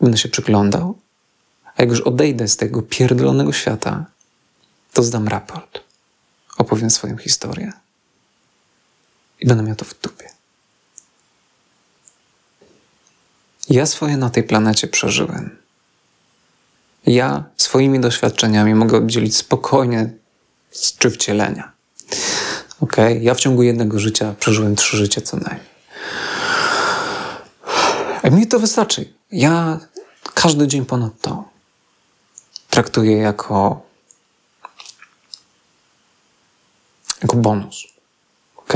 [0.00, 0.98] będę się przyglądał,
[1.76, 4.06] a jak już odejdę z tego pierdolonego świata,
[4.92, 5.80] to zdam raport,
[6.58, 7.72] opowiem swoją historię
[9.40, 10.31] i będę miał to w dupie.
[13.68, 15.58] Ja swoje na tej planecie przeżyłem.
[17.06, 20.10] Ja swoimi doświadczeniami mogę oddzielić spokojnie
[20.98, 21.72] czy wcielenia.
[22.80, 22.96] Ok?
[23.20, 25.72] Ja w ciągu jednego życia przeżyłem trzy życia co najmniej.
[28.24, 29.12] I mi to wystarczy.
[29.32, 29.80] Ja
[30.34, 31.44] każdy dzień ponad to
[32.70, 33.82] traktuję jako,
[37.22, 37.84] jako bonus.
[38.56, 38.74] Ok?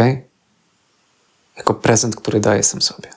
[1.57, 3.16] Jako prezent, który daję sam sobie.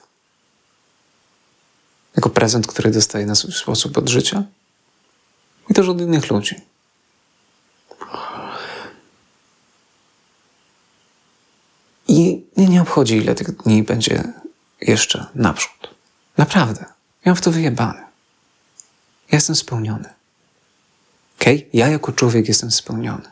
[2.16, 4.44] Jako prezent, który dostaję na swój sposób od życia
[5.70, 6.56] i też od innych ludzi.
[12.08, 14.32] I mnie nie obchodzi, ile tych dni będzie
[14.80, 15.94] jeszcze naprzód.
[16.38, 16.84] Naprawdę.
[17.24, 18.00] Ja mam w to wyjebane.
[19.32, 20.08] Ja jestem spełniony.
[21.40, 21.56] Okej?
[21.56, 21.70] Okay?
[21.72, 23.30] Ja jako człowiek jestem spełniony.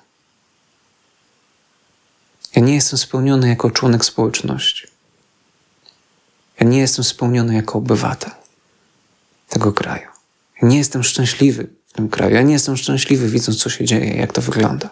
[2.57, 4.87] Ja nie jestem spełniony jako członek społeczności.
[6.61, 8.38] Ja nie jestem spełniony jako obywatel
[9.49, 10.09] tego kraju.
[10.63, 12.35] Ja nie jestem szczęśliwy w tym kraju.
[12.35, 14.89] Ja nie jestem szczęśliwy widząc, co się dzieje, jak to wygląda.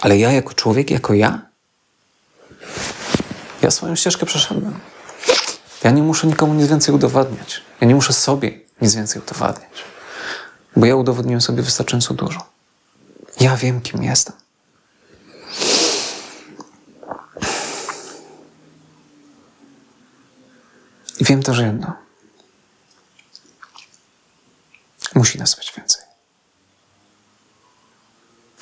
[0.00, 1.46] Ale ja jako człowiek, jako ja,
[3.62, 4.80] ja swoją ścieżkę przeszedłem.
[5.84, 7.62] Ja nie muszę nikomu nic więcej udowadniać.
[7.80, 9.84] Ja nie muszę sobie nic więcej udowadniać.
[10.76, 12.46] Bo ja udowodniłem sobie wystarczająco dużo.
[13.40, 14.34] Ja wiem, kim jestem.
[21.20, 22.07] I wiem też jedno.
[25.14, 26.02] Musi nas być więcej.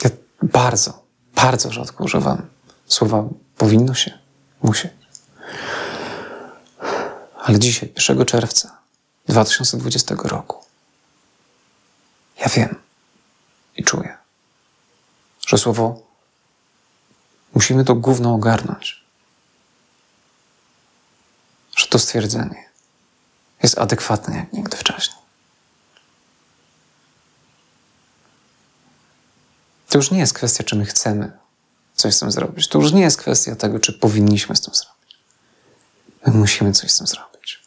[0.04, 0.10] Ja
[0.42, 1.04] bardzo,
[1.34, 2.48] bardzo rzadko używam
[2.86, 3.24] słowa
[3.56, 4.18] powinno się,
[4.62, 4.88] musi.
[7.36, 8.78] Ale dzisiaj, 1 czerwca
[9.28, 10.64] 2020 roku,
[12.38, 12.76] ja wiem
[13.76, 14.16] i czuję,
[15.46, 16.02] że słowo
[17.54, 19.04] musimy to gówno ogarnąć.
[21.76, 22.68] Że to stwierdzenie
[23.62, 25.15] jest adekwatne jak nigdy wcześniej.
[29.88, 31.32] To już nie jest kwestia, czy my chcemy
[31.94, 32.68] coś z tym zrobić.
[32.68, 35.18] To już nie jest kwestia tego, czy powinniśmy z tym zrobić.
[36.26, 37.62] My musimy coś z tym zrobić.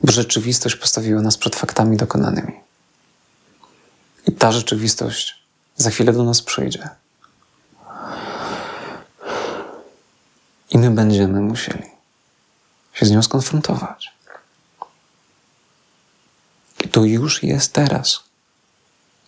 [0.00, 2.60] Bo rzeczywistość postawiła nas przed faktami dokonanymi.
[4.26, 5.44] I ta rzeczywistość
[5.76, 6.88] za chwilę do nas przyjdzie.
[10.70, 11.84] I my będziemy musieli
[12.92, 14.14] się z nią skonfrontować.
[16.84, 18.24] I to już jest teraz.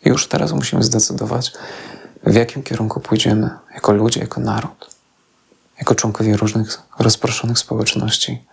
[0.04, 1.52] Już teraz musimy zdecydować,
[2.22, 4.90] w jakim kierunku pójdziemy jako ludzie, jako naród,
[5.78, 8.44] jako członkowie różnych rozproszonych społeczności,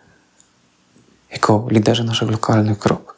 [1.32, 3.14] jako liderzy naszych lokalnych grup.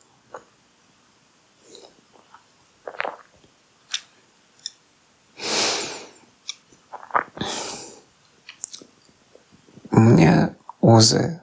[9.92, 10.48] Mnie
[10.82, 11.40] łzy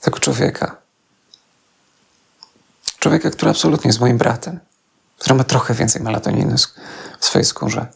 [0.00, 0.76] tego człowieka,
[2.98, 4.60] człowieka, który absolutnie jest moim bratem,
[5.20, 6.56] która ma trochę więcej melatoniny
[7.20, 7.86] w swojej skórze.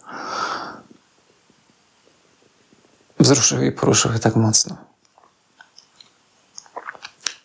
[3.21, 4.77] Wzruszyły i poruszyły tak mocno.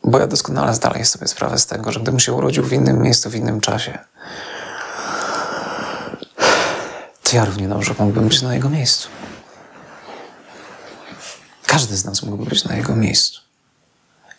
[0.03, 3.29] Bo ja doskonale zdaję sobie sprawę z tego, że gdybym się urodził w innym miejscu,
[3.29, 3.99] w innym czasie,
[7.23, 9.09] to ja równie dobrze mógłbym być na jego miejscu.
[11.65, 13.41] Każdy z nas mógłby być na jego miejscu.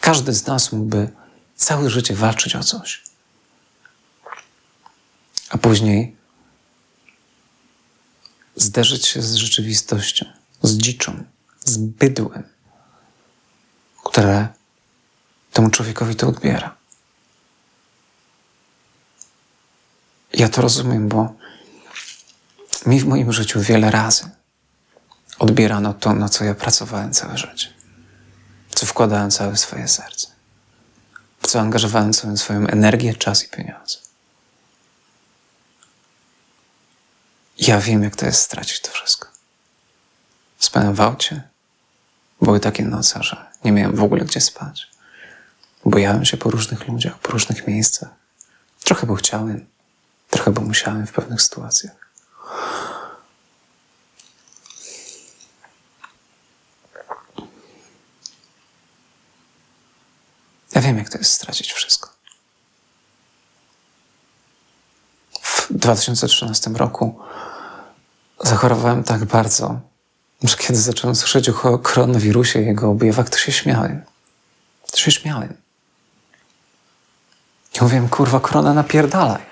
[0.00, 1.10] Każdy z nas mógłby
[1.56, 3.09] całe życie walczyć o coś
[5.50, 6.16] a później
[8.56, 10.26] zderzyć się z rzeczywistością,
[10.62, 11.24] z dziczą,
[11.64, 12.42] z bydłem,
[14.04, 14.48] które
[15.52, 16.76] temu człowiekowi to odbiera.
[20.32, 21.34] Ja to rozumiem, bo
[22.86, 24.30] mi w moim życiu wiele razy
[25.38, 27.68] odbierano to, na co ja pracowałem całe życie,
[28.70, 30.28] co wkładałem całe swoje serce,
[31.42, 34.09] w co angażowałem całą swoją energię, czas i pieniądze.
[37.60, 39.28] Ja wiem, jak to jest stracić to wszystko.
[40.58, 41.42] Spałem w aucie.
[42.42, 44.90] Były takie noce, że nie miałem w ogóle gdzie spać.
[45.84, 48.08] Bojałem się po różnych ludziach, po różnych miejscach.
[48.84, 49.66] Trochę bo chciałem,
[50.30, 52.10] trochę bo musiałem w pewnych sytuacjach.
[60.74, 62.08] Ja wiem, jak to jest stracić wszystko.
[65.42, 67.20] W 2013 roku
[68.42, 69.80] zachorowałem tak bardzo,
[70.42, 74.02] że kiedy zacząłem słyszeć o koronawirusie i jego objawach, to się śmiałem.
[74.90, 75.54] To się śmiałem.
[77.76, 79.42] I mówiłem, kurwa, korona napierdalaj.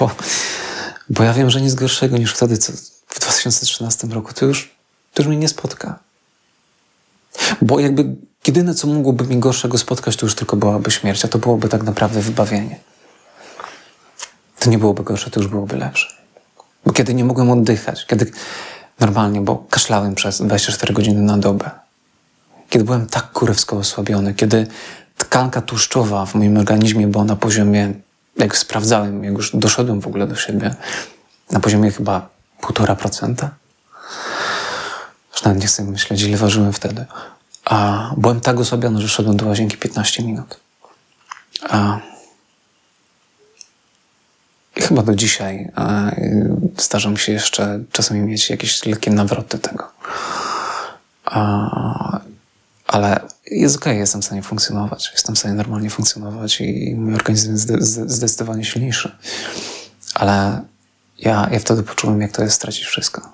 [0.00, 0.10] Bo,
[1.10, 2.72] bo ja wiem, że nic gorszego niż wtedy, co
[3.08, 4.76] w 2013 roku, to już,
[5.14, 5.98] to już mnie nie spotka.
[7.62, 8.16] Bo jakby
[8.46, 11.82] jedyne, co mogłoby mi gorszego spotkać, to już tylko byłaby śmierć, a to byłoby tak
[11.82, 12.80] naprawdę wybawienie
[14.58, 16.08] to nie byłoby gorsze, to już byłoby lepsze.
[16.86, 18.32] Bo kiedy nie mogłem oddychać, kiedy
[19.00, 21.70] normalnie, bo kaszlałem przez 24 godziny na dobę,
[22.68, 24.66] kiedy byłem tak kurewsko osłabiony, kiedy
[25.16, 27.92] tkanka tłuszczowa w moim organizmie była na poziomie,
[28.36, 30.74] jak sprawdzałem, jak już doszedłem w ogóle do siebie,
[31.50, 32.28] na poziomie chyba
[32.62, 33.48] 1,5%.
[35.32, 37.04] Już nawet nie chcę myśleć, ile ważyłem wtedy.
[37.64, 40.60] A byłem tak osłabiony, że szedłem do łazienki 15 minut.
[41.70, 41.98] A
[44.80, 49.92] chyba do dzisiaj a, y, się jeszcze czasami mieć jakieś lekkie nawroty tego.
[52.86, 55.10] Ale jest okej, okay, jestem w stanie funkcjonować.
[55.12, 57.68] Jestem w stanie normalnie funkcjonować i mój organizm jest
[58.10, 59.16] zdecydowanie silniejszy.
[60.14, 60.62] Ale
[61.18, 63.32] ja, ja wtedy poczułem, jak to jest stracić wszystko.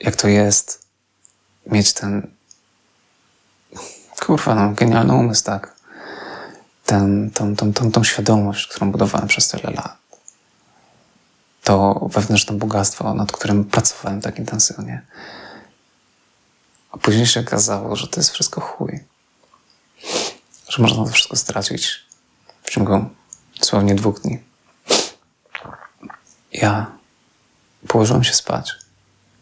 [0.00, 0.82] Jak to jest
[1.66, 2.26] mieć ten
[4.20, 5.76] kurwa, no, genialny umysł, tak.
[6.86, 10.07] Ten, tą, tą, tą, tą świadomość, którą budowałem przez tyle lat.
[11.68, 15.02] To wewnętrzne bogactwo, nad którym pracowałem tak intensywnie.
[16.92, 19.04] A później się okazało, że to jest wszystko chuj.
[20.68, 22.06] Że można to wszystko stracić
[22.62, 23.04] w ciągu
[23.60, 24.38] dosłownie dwóch dni.
[26.52, 26.86] Ja
[27.88, 28.72] położyłem się spać.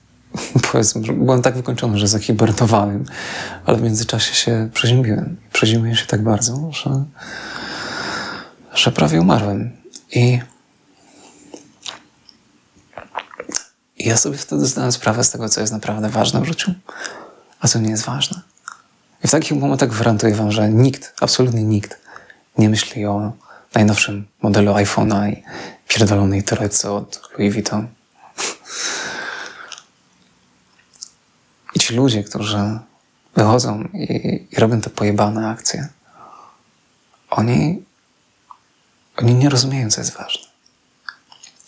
[0.73, 3.05] Powiedzmy, byłem tak wykończony, że zahibernowałem,
[3.67, 5.37] ale w międzyczasie się przeziębiłem.
[5.53, 7.05] Przeziębiłem się tak bardzo, że,
[8.75, 9.77] że prawie umarłem.
[10.11, 10.41] I,
[14.07, 16.75] Ja sobie wtedy zdałem sprawę z tego, co jest naprawdę ważne w życiu,
[17.61, 18.40] a co nie jest ważne.
[19.25, 22.01] I w takich momentach gwarantuję Wam, że nikt, absolutnie nikt
[22.59, 23.33] nie myśli o
[23.75, 25.42] najnowszym modelu iPhone'a i
[25.88, 27.88] pierdolonej torebce od Louis Vuitton.
[31.75, 32.79] I ci ludzie, którzy
[33.37, 35.88] wychodzą i, i robią te pojebane akcje,
[37.31, 37.83] oni,
[39.16, 40.47] oni nie rozumieją, co jest ważne.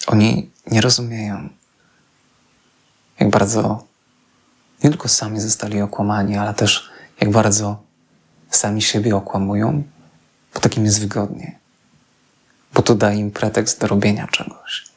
[0.06, 1.48] Oni nie rozumieją,
[3.20, 3.84] jak bardzo
[4.84, 7.82] nie tylko sami zostali okłamani, ale też jak bardzo
[8.50, 9.82] sami siebie okłamują,
[10.54, 11.58] bo takim jest wygodnie.
[12.74, 14.88] Bo to daje im pretekst do robienia czegoś.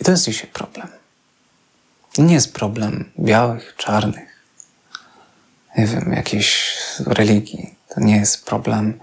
[0.00, 0.88] I to jest dzisiaj problem.
[2.18, 4.42] Nie jest problem białych, czarnych,
[5.78, 7.74] nie wiem, jakiejś religii.
[7.88, 9.00] To nie jest problem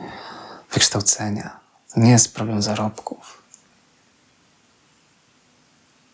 [0.71, 1.62] wykształcenia.
[1.93, 3.43] To nie jest problem zarobków.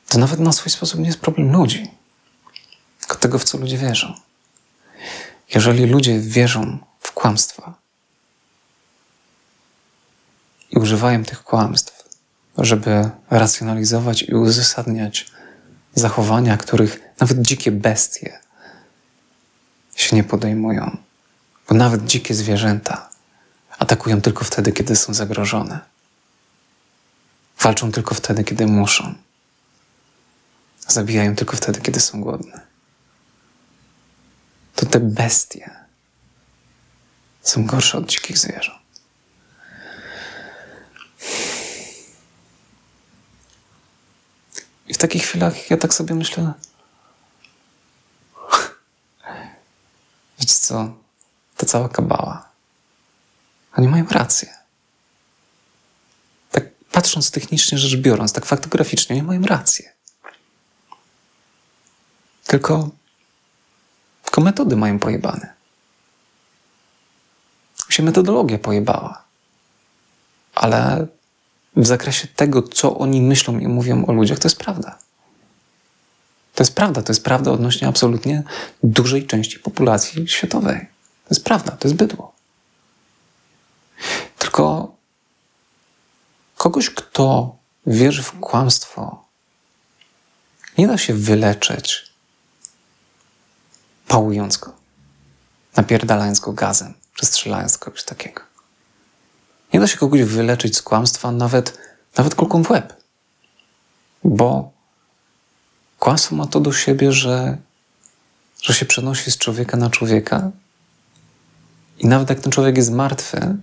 [0.09, 1.91] To nawet na swój sposób nie jest problem ludzi,
[2.99, 4.13] tylko tego, w co ludzie wierzą.
[5.55, 7.73] Jeżeli ludzie wierzą w kłamstwa
[10.71, 12.09] i używają tych kłamstw,
[12.57, 15.31] żeby racjonalizować i uzasadniać
[15.95, 18.39] zachowania, których nawet dzikie bestie
[19.95, 20.97] się nie podejmują,
[21.69, 23.08] bo nawet dzikie zwierzęta
[23.79, 25.79] atakują tylko wtedy, kiedy są zagrożone.
[27.61, 29.15] Walczą tylko wtedy, kiedy muszą.
[30.87, 32.61] Zabijają tylko wtedy, kiedy są głodne.
[34.75, 35.69] To te bestie
[37.41, 38.79] są gorsze od dzikich zwierząt.
[44.87, 46.53] I w takich chwilach ja tak sobie myślę,
[50.39, 50.93] wiecie co,
[51.57, 52.48] ta cała kabała,
[53.79, 54.53] oni mają rację.
[56.51, 59.93] Tak patrząc technicznie rzecz biorąc, tak faktograficznie, oni mają rację.
[62.45, 62.89] Tylko,
[64.23, 65.53] tylko metody mają pojebane.
[67.89, 69.23] Się metodologia pojebała.
[70.55, 71.07] Ale
[71.75, 74.99] w zakresie tego, co oni myślą i mówią o ludziach, to jest prawda.
[76.55, 78.43] To jest prawda, to jest prawda odnośnie absolutnie
[78.83, 80.79] dużej części populacji światowej.
[81.25, 82.39] To jest prawda, to jest bydło.
[84.37, 84.95] Tylko
[86.69, 87.55] kogoś, kto
[87.87, 89.25] wierzy w kłamstwo,
[90.77, 92.13] nie da się wyleczyć
[94.07, 94.73] pałując go,
[95.75, 98.41] napierdalając go gazem, czy strzelając kogoś takiego.
[99.73, 101.77] Nie da się kogoś wyleczyć z kłamstwa nawet,
[102.17, 102.93] nawet kulką w łeb.
[104.23, 104.71] Bo
[105.99, 107.57] kłamstwo ma to do siebie, że,
[108.61, 110.51] że się przenosi z człowieka na człowieka
[111.97, 113.57] i nawet jak ten człowiek jest martwy,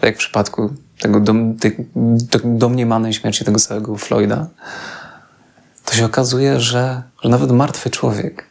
[0.00, 1.76] tak jak w przypadku tego dom, tej,
[2.44, 4.46] domniemanej śmierci tego całego Floyda,
[5.84, 8.46] to się okazuje, że, że nawet martwy człowiek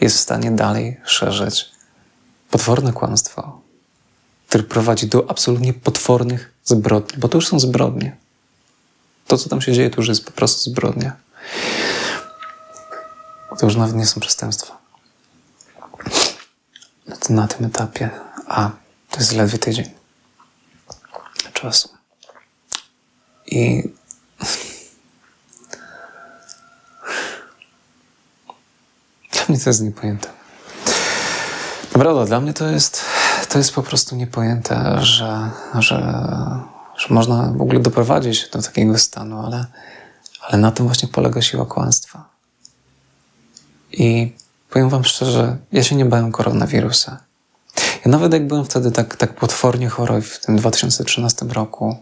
[0.00, 1.70] jest w stanie dalej szerzyć
[2.50, 3.60] potworne kłamstwo,
[4.48, 8.16] które prowadzi do absolutnie potwornych zbrodni, bo to już są zbrodnie.
[9.26, 11.16] To, co tam się dzieje, to już jest po prostu zbrodnia.
[13.58, 14.78] To już nawet nie są przestępstwa.
[17.30, 18.10] Na tym etapie,
[18.46, 18.70] a
[19.10, 20.01] to jest ledwie tydzień
[21.62, 21.88] czasu.
[23.46, 23.82] I
[29.32, 30.28] Dla mnie to jest niepojęte.
[31.94, 33.04] Naprawdę, dla mnie to jest,
[33.48, 36.28] to jest po prostu niepojęte, że, że,
[36.96, 39.66] że można w ogóle doprowadzić do takiego stanu, ale,
[40.40, 42.28] ale na tym właśnie polega siła kłamstwa.
[43.92, 44.32] I
[44.70, 47.20] powiem Wam szczerze, ja się nie bałem koronawirusa,
[47.76, 51.96] Ja nawet jak byłem wtedy tak, tak potwornie chory w tym 2013 roku,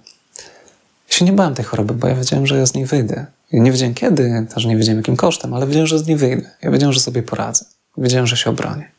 [1.08, 3.26] się nie bałem tej choroby, bo ja wiedziałem, że ja z niej wyjdę.
[3.52, 6.50] Ja nie wiedziałem kiedy, też nie wiedziałem jakim kosztem, ale wiedziałem, że z niej wyjdę.
[6.62, 7.64] Ja wiedziałem, że sobie poradzę.
[7.96, 8.90] Wiedziałem, że się obronię.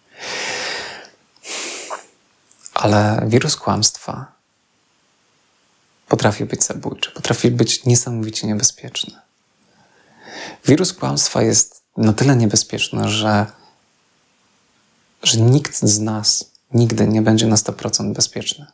[2.73, 4.31] Ale wirus kłamstwa
[6.07, 9.13] potrafi być zabójczy, potrafi być niesamowicie niebezpieczny.
[10.65, 13.45] Wirus kłamstwa jest na tyle niebezpieczny, że,
[15.23, 18.65] że nikt z nas nigdy nie będzie na 100% bezpieczny.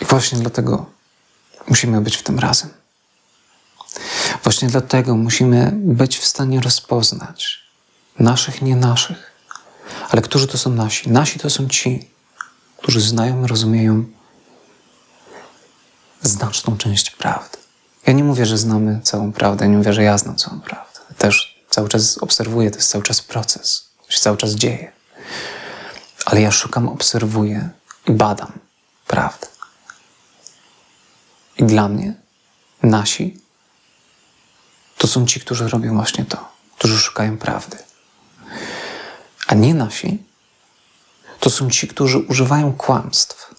[0.00, 0.86] I właśnie dlatego
[1.68, 2.70] musimy być w tym razem.
[4.42, 7.64] Właśnie dlatego musimy być w stanie rozpoznać
[8.18, 9.32] naszych, nie naszych.
[10.10, 11.10] Ale którzy to są nasi?
[11.10, 12.10] Nasi to są ci,
[12.76, 14.04] którzy znają rozumieją
[16.22, 17.58] znaczną część prawdy.
[18.06, 21.00] Ja nie mówię, że znamy całą prawdę, nie mówię, że ja znam całą prawdę.
[21.18, 24.92] Też cały czas obserwuję, to jest cały czas proces, to się cały czas dzieje.
[26.24, 27.70] Ale ja szukam, obserwuję
[28.06, 28.52] i badam
[29.06, 29.46] prawdę.
[31.56, 32.14] I dla mnie
[32.82, 33.40] nasi
[34.98, 36.48] to są ci, którzy robią właśnie to,
[36.78, 37.78] którzy szukają prawdy.
[39.46, 40.22] A nie nasi
[41.40, 43.54] to są ci, którzy używają kłamstw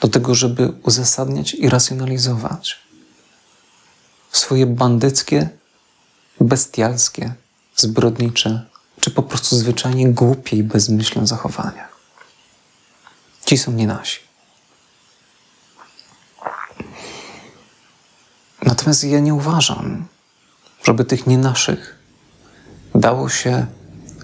[0.00, 2.78] do tego, żeby uzasadniać i racjonalizować
[4.32, 5.48] swoje bandyckie,
[6.40, 7.34] bestialskie,
[7.76, 8.66] zbrodnicze,
[9.06, 11.88] czy po prostu zwyczajnie głupie i bezmyślne zachowania.
[13.44, 14.20] Ci są nie nasi.
[18.62, 20.06] Natomiast ja nie uważam,
[20.82, 21.98] żeby tych nie naszych
[22.94, 23.66] dało się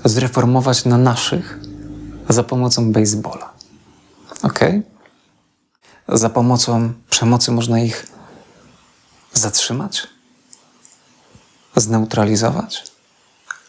[0.04, 1.58] zreformować na naszych
[2.28, 3.52] za pomocą baseballa.
[4.42, 4.60] Ok?
[6.08, 8.06] Za pomocą przemocy można ich
[9.32, 10.06] zatrzymać,
[11.76, 12.91] zneutralizować,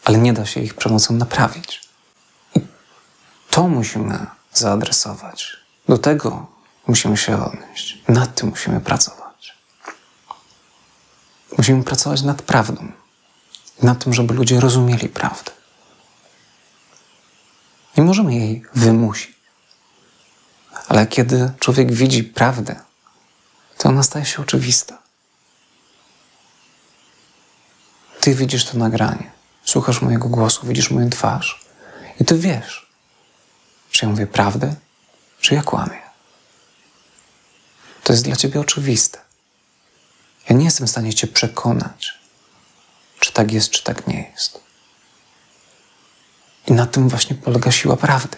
[0.04, 1.80] ale nie da się ich przemocą naprawić.
[2.54, 2.60] I
[3.50, 5.56] to musimy zaadresować.
[5.88, 6.46] Do tego
[6.86, 7.98] musimy się odnieść.
[8.08, 9.54] Nad tym musimy pracować.
[11.58, 12.92] Musimy pracować nad prawdą.
[13.82, 15.52] Nad tym, żeby ludzie rozumieli prawdę.
[17.96, 19.34] Nie możemy jej wymusić.
[20.88, 22.80] Ale kiedy człowiek widzi prawdę,
[23.78, 24.98] to ona staje się oczywista.
[28.20, 29.30] Ty widzisz to nagranie,
[29.74, 31.60] słuchasz mojego głosu, widzisz moją twarz
[32.20, 32.86] i ty wiesz,
[33.90, 34.74] czy ja mówię prawdę,
[35.40, 36.02] czy ja kłamię.
[38.04, 39.18] To jest dla ciebie oczywiste.
[40.48, 42.18] Ja nie jestem w stanie cię przekonać,
[43.20, 44.60] czy tak jest, czy tak nie jest.
[46.66, 48.36] I na tym właśnie polega siła prawdy,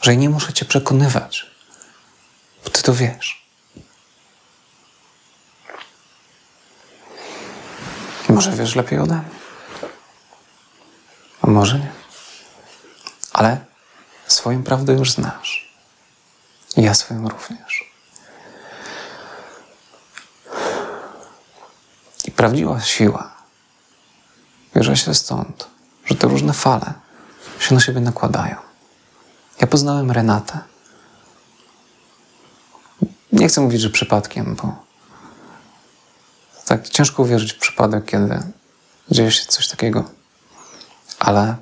[0.00, 1.46] że nie muszę cię przekonywać,
[2.64, 3.46] bo ty to wiesz.
[8.28, 9.37] Może wiesz lepiej ode mnie.
[11.48, 11.92] Może nie.
[13.32, 13.64] Ale
[14.26, 15.74] swoją prawdę już znasz.
[16.76, 17.84] I ja swoją również.
[22.24, 23.34] I prawdziwa siła
[24.76, 25.68] bierze się stąd,
[26.04, 26.92] że te różne fale
[27.58, 28.56] się na siebie nakładają.
[29.60, 30.58] Ja poznałem Renatę.
[33.32, 34.76] Nie chcę mówić, że przypadkiem, bo
[36.64, 38.42] tak ciężko uwierzyć w przypadek, kiedy
[39.10, 40.17] dzieje się coś takiego.
[41.18, 41.56] Ale,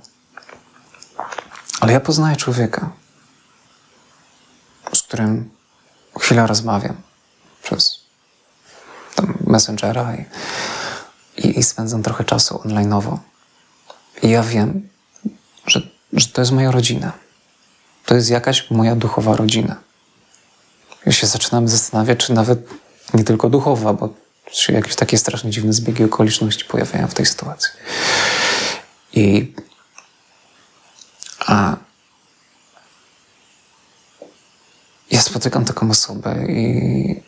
[1.80, 2.90] ale ja poznaję człowieka,
[4.94, 5.50] z którym
[6.18, 6.96] chwilę rozmawiam
[7.62, 8.00] przez
[9.14, 10.24] tam Messengera i,
[11.36, 13.18] i, i spędzam trochę czasu online'owo.
[14.22, 14.88] I ja wiem,
[15.66, 15.80] że,
[16.12, 17.12] że to jest moja rodzina.
[18.06, 19.76] To jest jakaś moja duchowa rodzina.
[21.06, 22.58] Ja się zaczynam zastanawiać, czy nawet
[23.14, 24.08] nie tylko duchowa, bo
[24.52, 27.70] czy jakieś takie strasznie dziwne zbiegi okoliczności pojawiają w tej sytuacji.
[29.16, 29.52] I
[31.46, 31.76] a
[35.10, 37.22] ja spotykam taką osobę i,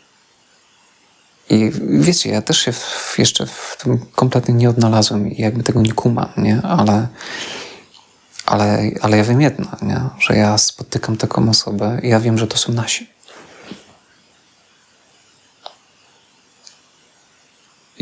[1.49, 5.81] i wiecie, ja też się w, jeszcze w tym kompletnie nie odnalazłem i jakby tego
[5.81, 6.61] nie kumam, nie?
[6.61, 7.07] Ale,
[8.45, 10.01] ale, ale ja wiem jedno, nie?
[10.19, 13.19] że ja spotykam taką osobę i ja wiem, że to są nasi.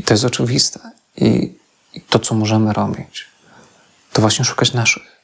[0.08, 0.80] to jest oczywiste.
[1.18, 1.54] I,
[1.94, 3.26] I, to, co możemy robić,
[4.18, 5.22] to właśnie szukać naszych.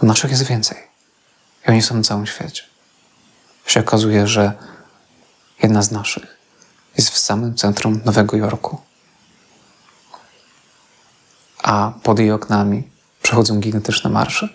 [0.00, 0.78] Bo naszych jest więcej.
[1.66, 2.62] I oni są na całym świecie.
[3.66, 4.52] Się okazuje, że
[5.62, 6.36] jedna z naszych
[6.96, 8.80] jest w samym centrum Nowego Jorku.
[11.62, 12.90] A pod jej oknami
[13.22, 14.48] przechodzą gigantyczne marsze.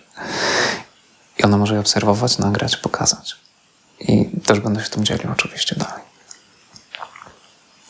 [1.38, 3.36] I ona może je obserwować, nagrać, pokazać.
[4.00, 6.04] I też będę się tym dzielił oczywiście dalej.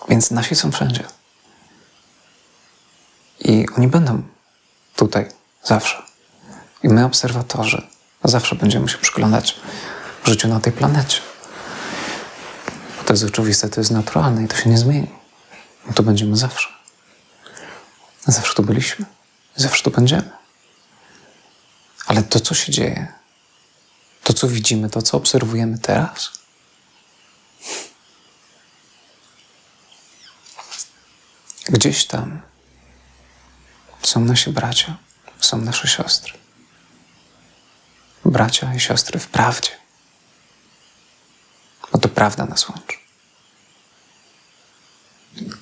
[0.09, 1.05] Więc nasi są wszędzie.
[3.41, 4.34] I oni będą
[4.97, 5.29] tutaj
[5.63, 6.03] zawsze.
[6.83, 9.57] I my, obserwatorzy, Zawsze będziemy się przyglądać
[10.25, 11.21] życiu na tej planecie.
[13.07, 15.11] To jest oczywiste, to jest naturalne i to się nie zmieni.
[15.87, 16.69] No to będziemy zawsze.
[18.27, 19.07] Zawsze tu byliśmy.
[19.57, 20.31] Zawsze tu będziemy.
[22.07, 23.13] Ale to, co się dzieje,
[24.23, 26.31] to, co widzimy, to, co obserwujemy teraz,
[31.69, 32.43] gdzieś tam
[34.07, 34.97] są nasi bracia,
[35.41, 36.33] są nasze siostry.
[38.25, 39.71] Bracia i siostry w prawdzie.
[41.93, 42.97] Bo to prawda nas łączy.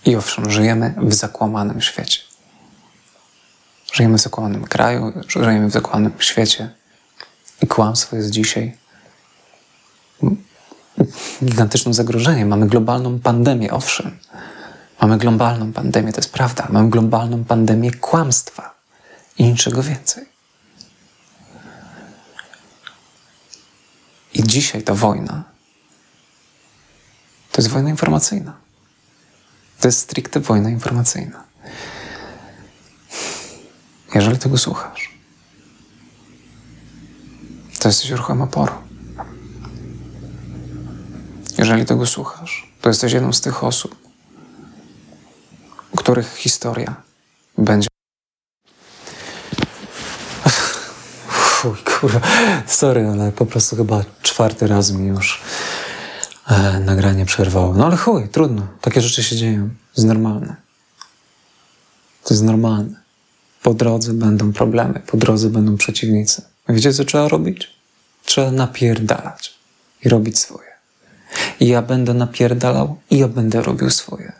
[0.04, 2.20] I owszem, żyjemy w zakłamanym świecie.
[3.92, 6.70] Żyjemy w zakłamanym kraju, żyjemy w zakłamanym świecie.
[7.62, 8.76] I kłamstwo jest dzisiaj
[11.44, 12.48] gigantycznym zagrożeniem.
[12.48, 14.18] Mamy globalną pandemię, owszem.
[15.02, 16.68] Mamy globalną pandemię, to jest prawda.
[16.70, 18.74] Mamy globalną pandemię kłamstwa
[19.38, 20.24] i niczego więcej.
[24.34, 25.44] I dzisiaj ta wojna
[27.52, 28.56] to jest wojna informacyjna.
[29.80, 31.44] To jest stricte wojna informacyjna.
[34.14, 35.14] Jeżeli tego słuchasz,
[37.78, 38.74] to jesteś ruchem oporu.
[41.58, 44.01] Jeżeli tego słuchasz, to jesteś jedną z tych osób,
[45.96, 46.94] których historia
[47.58, 47.88] będzie.
[51.28, 52.20] Fuj, kurwa.
[52.66, 55.42] Sorry, ale po prostu chyba czwarty raz mi już
[56.48, 57.74] e, nagranie przerwało.
[57.74, 58.66] No ale chuj, trudno.
[58.80, 59.68] Takie rzeczy się dzieją.
[59.68, 60.56] To jest normalne.
[62.24, 63.02] To jest normalne.
[63.62, 66.42] Po drodze będą problemy, po drodze będą przeciwnicy.
[66.68, 67.70] Wiecie, co trzeba robić?
[68.24, 69.54] Trzeba napierdalać
[70.04, 70.72] i robić swoje.
[71.60, 74.32] I ja będę napierdalał i ja będę robił swoje.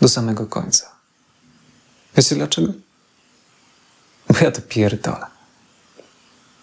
[0.00, 0.93] Do samego końca.
[2.16, 2.72] Wiecie dlaczego?
[4.28, 5.26] Bo ja to pierdolę.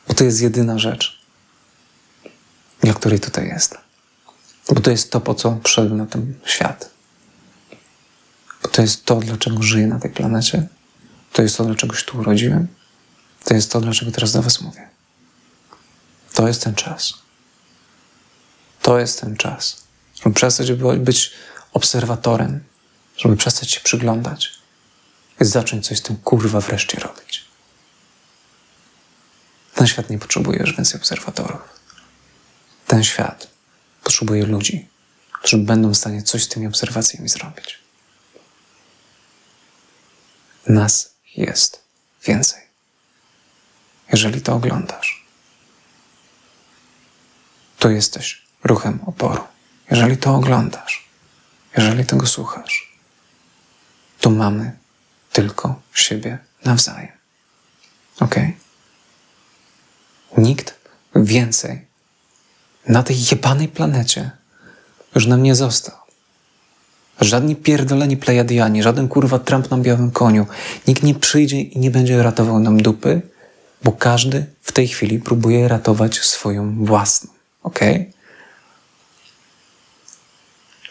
[0.08, 1.22] Bo to jest jedyna rzecz,
[2.82, 3.82] dla której tutaj jestem.
[4.70, 6.90] Bo to jest to, po co przyszedłem na ten świat.
[8.64, 10.68] Bo to jest to, dlaczego żyję na tej planecie.
[11.34, 12.68] To jest to, dlaczego się tu urodziłem.
[13.44, 14.90] To jest to, dlaczego teraz do Was mówię.
[16.34, 17.14] To jest ten czas.
[18.82, 19.84] To jest ten czas,
[20.24, 21.32] żeby przestać być
[21.74, 22.64] obserwatorem,
[23.18, 24.61] żeby przestać się przyglądać
[25.48, 27.46] zacząć coś z tym kurwa wreszcie robić.
[29.76, 31.62] Ten świat nie potrzebuje już więcej obserwatorów.
[32.88, 33.48] Ten świat
[34.04, 34.88] potrzebuje ludzi,
[35.32, 37.80] którzy będą w stanie coś z tymi obserwacjami zrobić.
[40.68, 41.84] Nas jest
[42.26, 42.62] więcej.
[44.12, 45.26] Jeżeli to oglądasz,
[47.80, 49.44] to jesteś ruchem oporu.
[49.92, 51.10] Jeżeli to oglądasz,
[51.78, 52.98] jeżeli tego słuchasz,
[54.20, 54.81] to mamy
[55.32, 57.12] tylko siebie nawzajem.
[58.20, 58.36] Ok?
[60.38, 60.80] Nikt
[61.16, 61.86] więcej
[62.88, 64.32] na tej jebanej planecie
[65.16, 65.96] już nam nie został.
[67.22, 70.46] Żadni pierdoleni plejadiani, żaden kurwa Trump na białym koniu.
[70.88, 73.22] Nikt nie przyjdzie i nie będzie ratował nam dupy,
[73.84, 77.30] bo każdy w tej chwili próbuje ratować swoją własną.
[77.64, 77.80] Ok?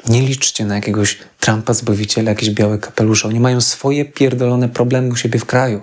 [0.08, 3.28] Nie liczcie na jakiegoś Trumpa zbawiciela, jakieś białe kapelusze.
[3.28, 5.82] Oni mają swoje pierdolone problemy u siebie w kraju.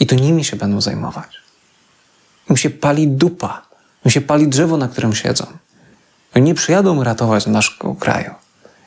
[0.00, 1.38] I to nimi się będą zajmować.
[2.50, 3.62] Im się pali dupa.
[4.04, 5.46] Im się pali drzewo, na którym siedzą.
[6.34, 8.34] Oni nie przyjadą ratować naszego kraju.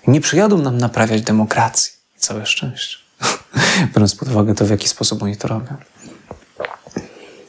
[0.08, 1.94] Nie przyjadą nam naprawiać demokracji.
[2.18, 2.98] Całe szczęście.
[3.94, 5.76] Biorąc pod uwagę to, w jaki sposób oni to robią.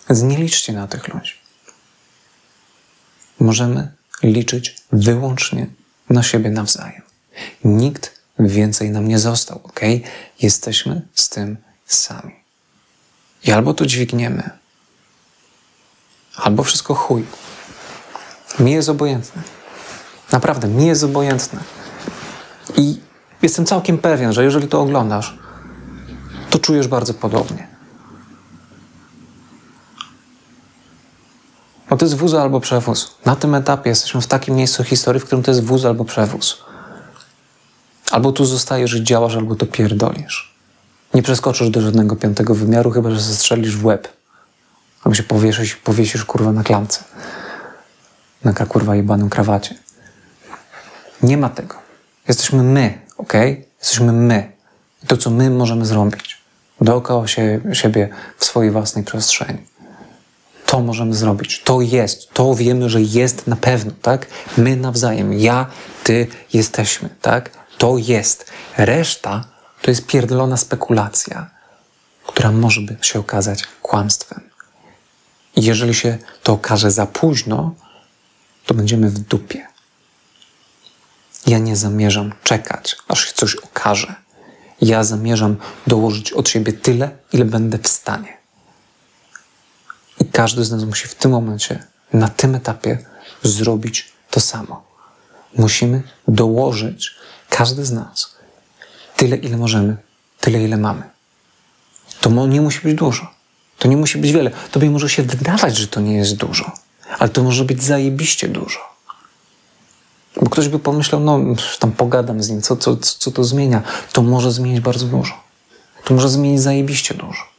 [0.09, 1.33] Więc nie liczcie na tych ludzi.
[3.41, 5.67] Możemy liczyć wyłącznie
[6.13, 7.03] na siebie nawzajem.
[7.65, 9.81] Nikt więcej nam nie został, ok?
[10.41, 11.57] Jesteśmy z tym
[11.87, 12.35] sami.
[13.45, 14.51] I albo to dźwigniemy,
[16.37, 17.25] albo wszystko chuj.
[18.61, 19.43] Mi jest obojętne.
[20.33, 21.61] Naprawdę, mi jest obojętne.
[22.77, 23.01] I
[23.43, 25.39] jestem całkiem pewien, że jeżeli to oglądasz,
[26.51, 27.72] to czujesz bardzo podobnie.
[31.93, 33.15] Bo to jest wóz albo przewóz.
[33.25, 36.59] Na tym etapie jesteśmy w takim miejscu historii, w którym to jest wóz albo przewóz.
[38.11, 40.55] Albo tu zostajesz i działasz, albo to pierdolisz.
[41.15, 44.09] Nie przeskoczysz do żadnego piątego wymiaru, chyba że zestrzelisz w łeb.
[45.05, 47.05] Albo się powiesisz, powiesisz kurwa na klamce.
[48.45, 49.75] Na kurwa jebanym krawacie.
[51.23, 51.75] Nie ma tego.
[52.29, 53.33] Jesteśmy my, ok?
[53.79, 54.53] Jesteśmy my.
[55.05, 56.43] I to, co my możemy zrobić
[56.81, 59.72] dookoła się, siebie w swojej własnej przestrzeni.
[60.73, 61.63] To możemy zrobić.
[61.65, 62.31] To jest.
[62.31, 64.27] To wiemy, że jest na pewno, tak?
[64.57, 65.33] My nawzajem.
[65.33, 65.67] Ja,
[66.05, 67.51] ty jesteśmy, tak?
[67.79, 68.51] To jest.
[68.77, 69.45] Reszta
[69.83, 71.51] to jest pierdolona spekulacja,
[72.27, 74.41] która może by się okazać kłamstwem.
[75.57, 77.75] Jeżeli się to okaże za późno,
[78.67, 79.67] to będziemy w dupie.
[81.47, 84.15] Ja nie zamierzam czekać, aż się coś okaże.
[84.81, 85.57] Ja zamierzam
[85.87, 88.42] dołożyć od siebie tyle, ile będę w stanie.
[90.23, 92.99] I każdy z nas musi w tym momencie, na tym etapie,
[93.43, 94.83] zrobić to samo.
[95.57, 97.15] Musimy dołożyć,
[97.49, 98.37] każdy z nas,
[99.17, 99.97] tyle, ile możemy,
[100.41, 101.03] tyle, ile mamy.
[102.21, 103.27] To nie musi być dużo.
[103.79, 104.51] To nie musi być wiele.
[104.71, 106.73] Tobie może się wydawać, że to nie jest dużo,
[107.19, 108.81] ale to może być zajebiście dużo.
[110.41, 111.41] Bo ktoś by pomyślał, no
[111.79, 113.83] tam pogadam z nim, co, co, co to zmienia?
[114.13, 115.35] To może zmienić bardzo dużo.
[116.05, 117.52] To może zmienić zajebiście dużo.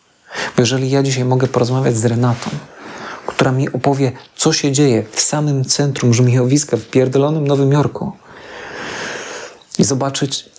[0.56, 2.50] Bo jeżeli ja dzisiaj mogę porozmawiać z Renatą,
[3.28, 8.12] która mi opowie, co się dzieje w samym centrum żmijowiska, w pierdolonym Nowym Jorku
[9.80, 10.50] i zobaczyć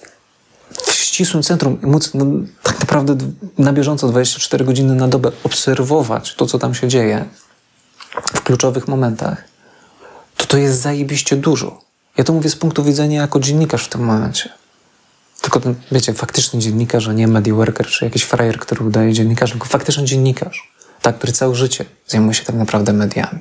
[0.87, 2.27] w ścisłym centrum i móc no,
[2.63, 3.17] tak naprawdę
[3.59, 7.25] na bieżąco 24 godziny na dobę obserwować to, co tam się dzieje
[8.35, 9.45] w kluczowych momentach,
[10.37, 11.81] to to jest zajebiście dużo.
[12.17, 14.64] Ja to mówię z punktu widzenia jako dziennikarz w tym momencie.
[15.45, 19.51] Tylko ten, wiecie, faktyczny dziennikarz, a nie media worker, czy jakiś frajer, który udaje dziennikarz,
[19.51, 20.73] tylko faktyczny dziennikarz.
[21.03, 23.39] Tak, który całe życie zajmuje się tak naprawdę mediami.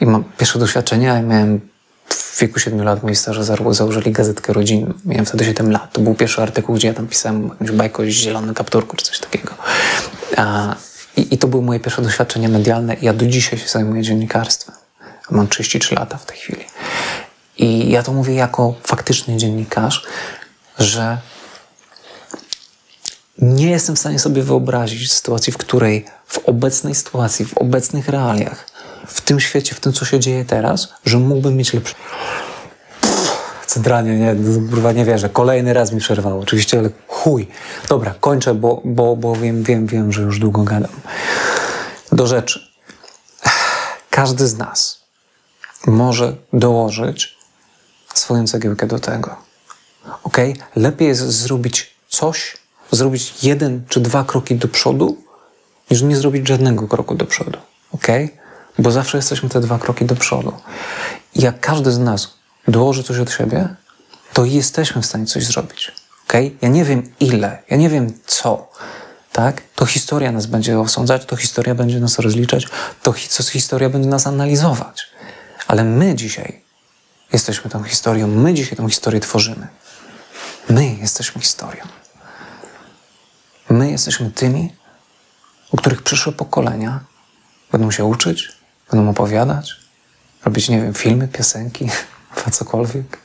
[0.00, 1.60] I mam pierwsze doświadczenia, miałem
[2.08, 4.94] w wieku 7 lat moi starzy założyli gazetkę rodzinną.
[5.04, 5.92] Miałem wtedy 7 lat.
[5.92, 9.54] To był pierwszy artykuł, gdzie ja tam pisałem jakąś bajkę o kapturku, czy coś takiego.
[10.36, 10.74] A,
[11.16, 12.96] i, I to były moje pierwsze doświadczenia medialne.
[13.02, 14.74] Ja do dzisiaj się zajmuję dziennikarstwem.
[15.30, 16.64] Mam 33 lata w tej chwili.
[17.58, 20.06] I ja to mówię jako faktyczny dziennikarz,
[20.78, 21.18] że
[23.38, 28.66] nie jestem w stanie sobie wyobrazić sytuacji, w której w obecnej sytuacji, w obecnych realiach,
[29.06, 31.94] w tym świecie, w tym, co się dzieje teraz, że mógłbym mieć lepszy.
[33.66, 34.36] Centralnie, nie,
[34.70, 35.28] kurwa nie wierzę.
[35.28, 36.40] Kolejny raz mi przerwało.
[36.40, 37.48] Oczywiście, ale chuj.
[37.88, 40.92] Dobra, kończę, bo, bo, bo wiem, wiem, wiem, że już długo gadam.
[42.12, 42.72] Do rzeczy.
[44.10, 45.00] Każdy z nas
[45.86, 47.36] może dołożyć
[48.14, 49.51] swoją cegiełkę do tego.
[50.22, 50.36] Ok?
[50.76, 52.56] Lepiej jest zrobić coś,
[52.90, 55.16] zrobić jeden czy dwa kroki do przodu,
[55.90, 57.58] niż nie zrobić żadnego kroku do przodu.
[57.92, 58.06] Ok?
[58.78, 60.52] Bo zawsze jesteśmy te dwa kroki do przodu.
[61.34, 62.34] I jak każdy z nas
[62.68, 63.68] dołoży coś od siebie,
[64.32, 65.92] to jesteśmy w stanie coś zrobić.
[66.28, 66.32] Ok?
[66.62, 68.68] Ja nie wiem ile, ja nie wiem co.
[69.32, 69.62] Tak?
[69.74, 72.66] To historia nas będzie osądzać, to historia będzie nas rozliczać,
[73.02, 73.12] to
[73.52, 75.06] historia będzie nas analizować.
[75.66, 76.62] Ale my dzisiaj
[77.32, 78.28] jesteśmy tą historią.
[78.28, 79.66] My dzisiaj tą historię tworzymy.
[80.68, 81.84] My jesteśmy historią.
[83.70, 84.74] My jesteśmy tymi,
[85.70, 87.00] u których przyszłe pokolenia
[87.72, 88.48] będą się uczyć,
[88.90, 89.76] będą opowiadać,
[90.44, 91.90] robić, nie wiem, filmy, piosenki,
[92.52, 93.18] cokolwiek,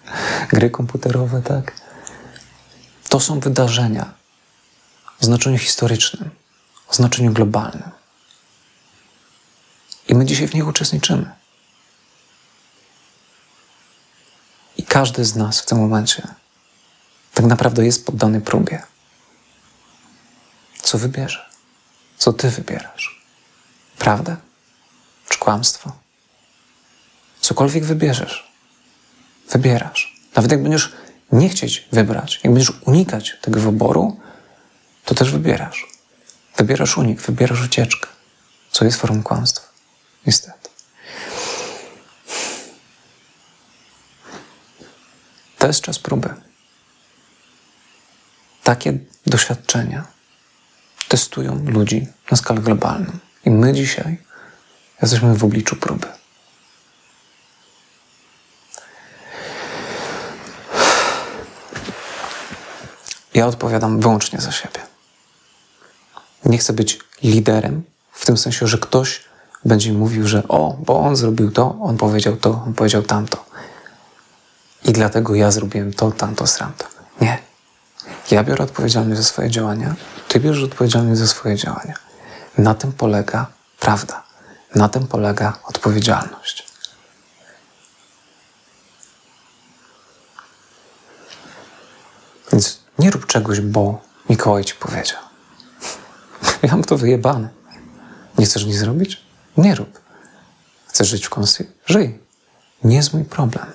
[0.49, 1.71] gry komputerowe, tak?
[3.09, 4.13] To są wydarzenia
[5.21, 6.29] o znaczeniu historycznym,
[6.88, 7.89] o znaczeniu globalnym.
[10.07, 11.31] I my dzisiaj w nich uczestniczymy.
[14.77, 16.27] I każdy z nas w tym momencie
[17.38, 18.83] tak naprawdę jest poddany próbie.
[20.81, 21.45] Co wybierze?
[22.17, 23.25] Co ty wybierasz?
[23.97, 24.38] Prawdę
[25.29, 25.91] czy kłamstwo?
[27.41, 28.51] Cokolwiek wybierzesz,
[29.49, 30.15] wybierasz.
[30.35, 30.93] Nawet jak będziesz
[31.31, 34.19] nie chcieć wybrać, jak będziesz unikać tego wyboru,
[35.05, 35.85] to też wybierasz.
[36.57, 38.09] Wybierasz unik, wybierasz ucieczkę,
[38.71, 39.67] co jest formą kłamstwa.
[40.25, 40.69] Niestety.
[45.57, 46.46] To jest czas próby.
[48.68, 48.93] Takie
[49.28, 50.03] doświadczenia
[51.07, 53.11] testują ludzi na skalę globalną.
[53.45, 54.18] I my dzisiaj
[55.01, 56.07] jesteśmy w obliczu próby.
[63.34, 64.80] Ja odpowiadam wyłącznie za siebie.
[66.45, 69.24] Nie chcę być liderem, w tym sensie, że ktoś
[69.65, 73.45] będzie mówił, że o, bo on zrobił to, on powiedział to, on powiedział tamto.
[74.86, 76.86] I dlatego ja zrobiłem to, tamto, sramto.
[77.22, 77.46] Nie.
[78.32, 79.95] Ja biorę odpowiedzialność za swoje działania,
[80.28, 81.93] ty bierzesz odpowiedzialność za swoje działania.
[82.57, 83.47] Na tym polega
[83.80, 84.23] prawda.
[84.75, 86.67] Na tym polega odpowiedzialność.
[92.51, 95.19] Więc nie rób czegoś, bo Mikołaj ci powiedział.
[96.63, 97.49] Ja mam to wyjebane.
[98.38, 99.21] Nie chcesz nic zrobić?
[99.57, 100.01] Nie rób.
[100.88, 101.69] Chcesz żyć w konsji?
[101.86, 102.19] Żyj.
[102.84, 103.65] Nie jest mój problem.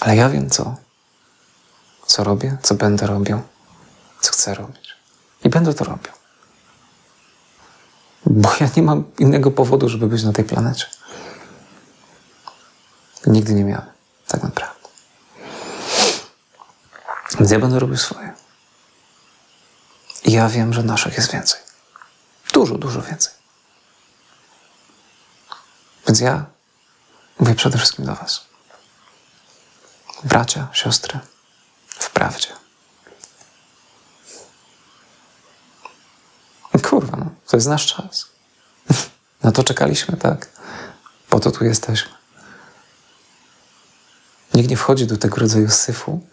[0.00, 0.76] Ale ja wiem co.
[2.12, 3.42] Co robię, co będę robił,
[4.20, 4.96] co chcę robić.
[5.44, 6.12] I będę to robił.
[8.26, 10.86] Bo ja nie mam innego powodu, żeby być na tej planecie.
[13.26, 13.90] Nigdy nie miałem,
[14.28, 14.88] tak naprawdę.
[17.38, 18.32] Więc ja będę robił swoje.
[20.24, 21.60] I ja wiem, że naszych jest więcej.
[22.52, 23.32] Dużo, dużo więcej.
[26.06, 26.44] Więc ja
[27.38, 28.44] mówię przede wszystkim do Was.
[30.24, 31.20] Bracia, siostry,
[32.02, 32.48] w prawdzie.
[36.82, 38.26] Kurwa, no, to jest nasz czas.
[39.42, 40.48] Na to czekaliśmy, tak?
[41.28, 42.12] Po to tu jesteśmy.
[44.54, 46.26] Nikt nie wchodzi do tego rodzaju syfu,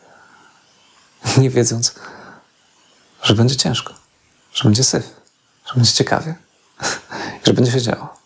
[1.37, 1.95] nie wiedząc,
[3.23, 3.93] że będzie ciężko,
[4.53, 5.05] że będzie syf,
[5.65, 6.35] że będzie ciekawie,
[7.45, 8.17] że będzie się działo.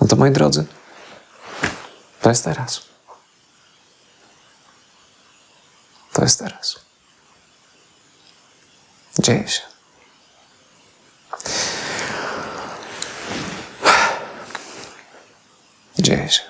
[0.00, 0.66] No to moi drodzy,
[2.22, 2.87] to jest teraz.
[6.18, 6.76] To jest teraz.
[9.18, 9.60] Dzieje się.
[15.98, 16.42] Dzieje się.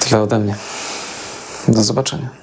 [0.00, 0.56] Tyle ode mnie.
[1.68, 2.41] Do zobaczenia.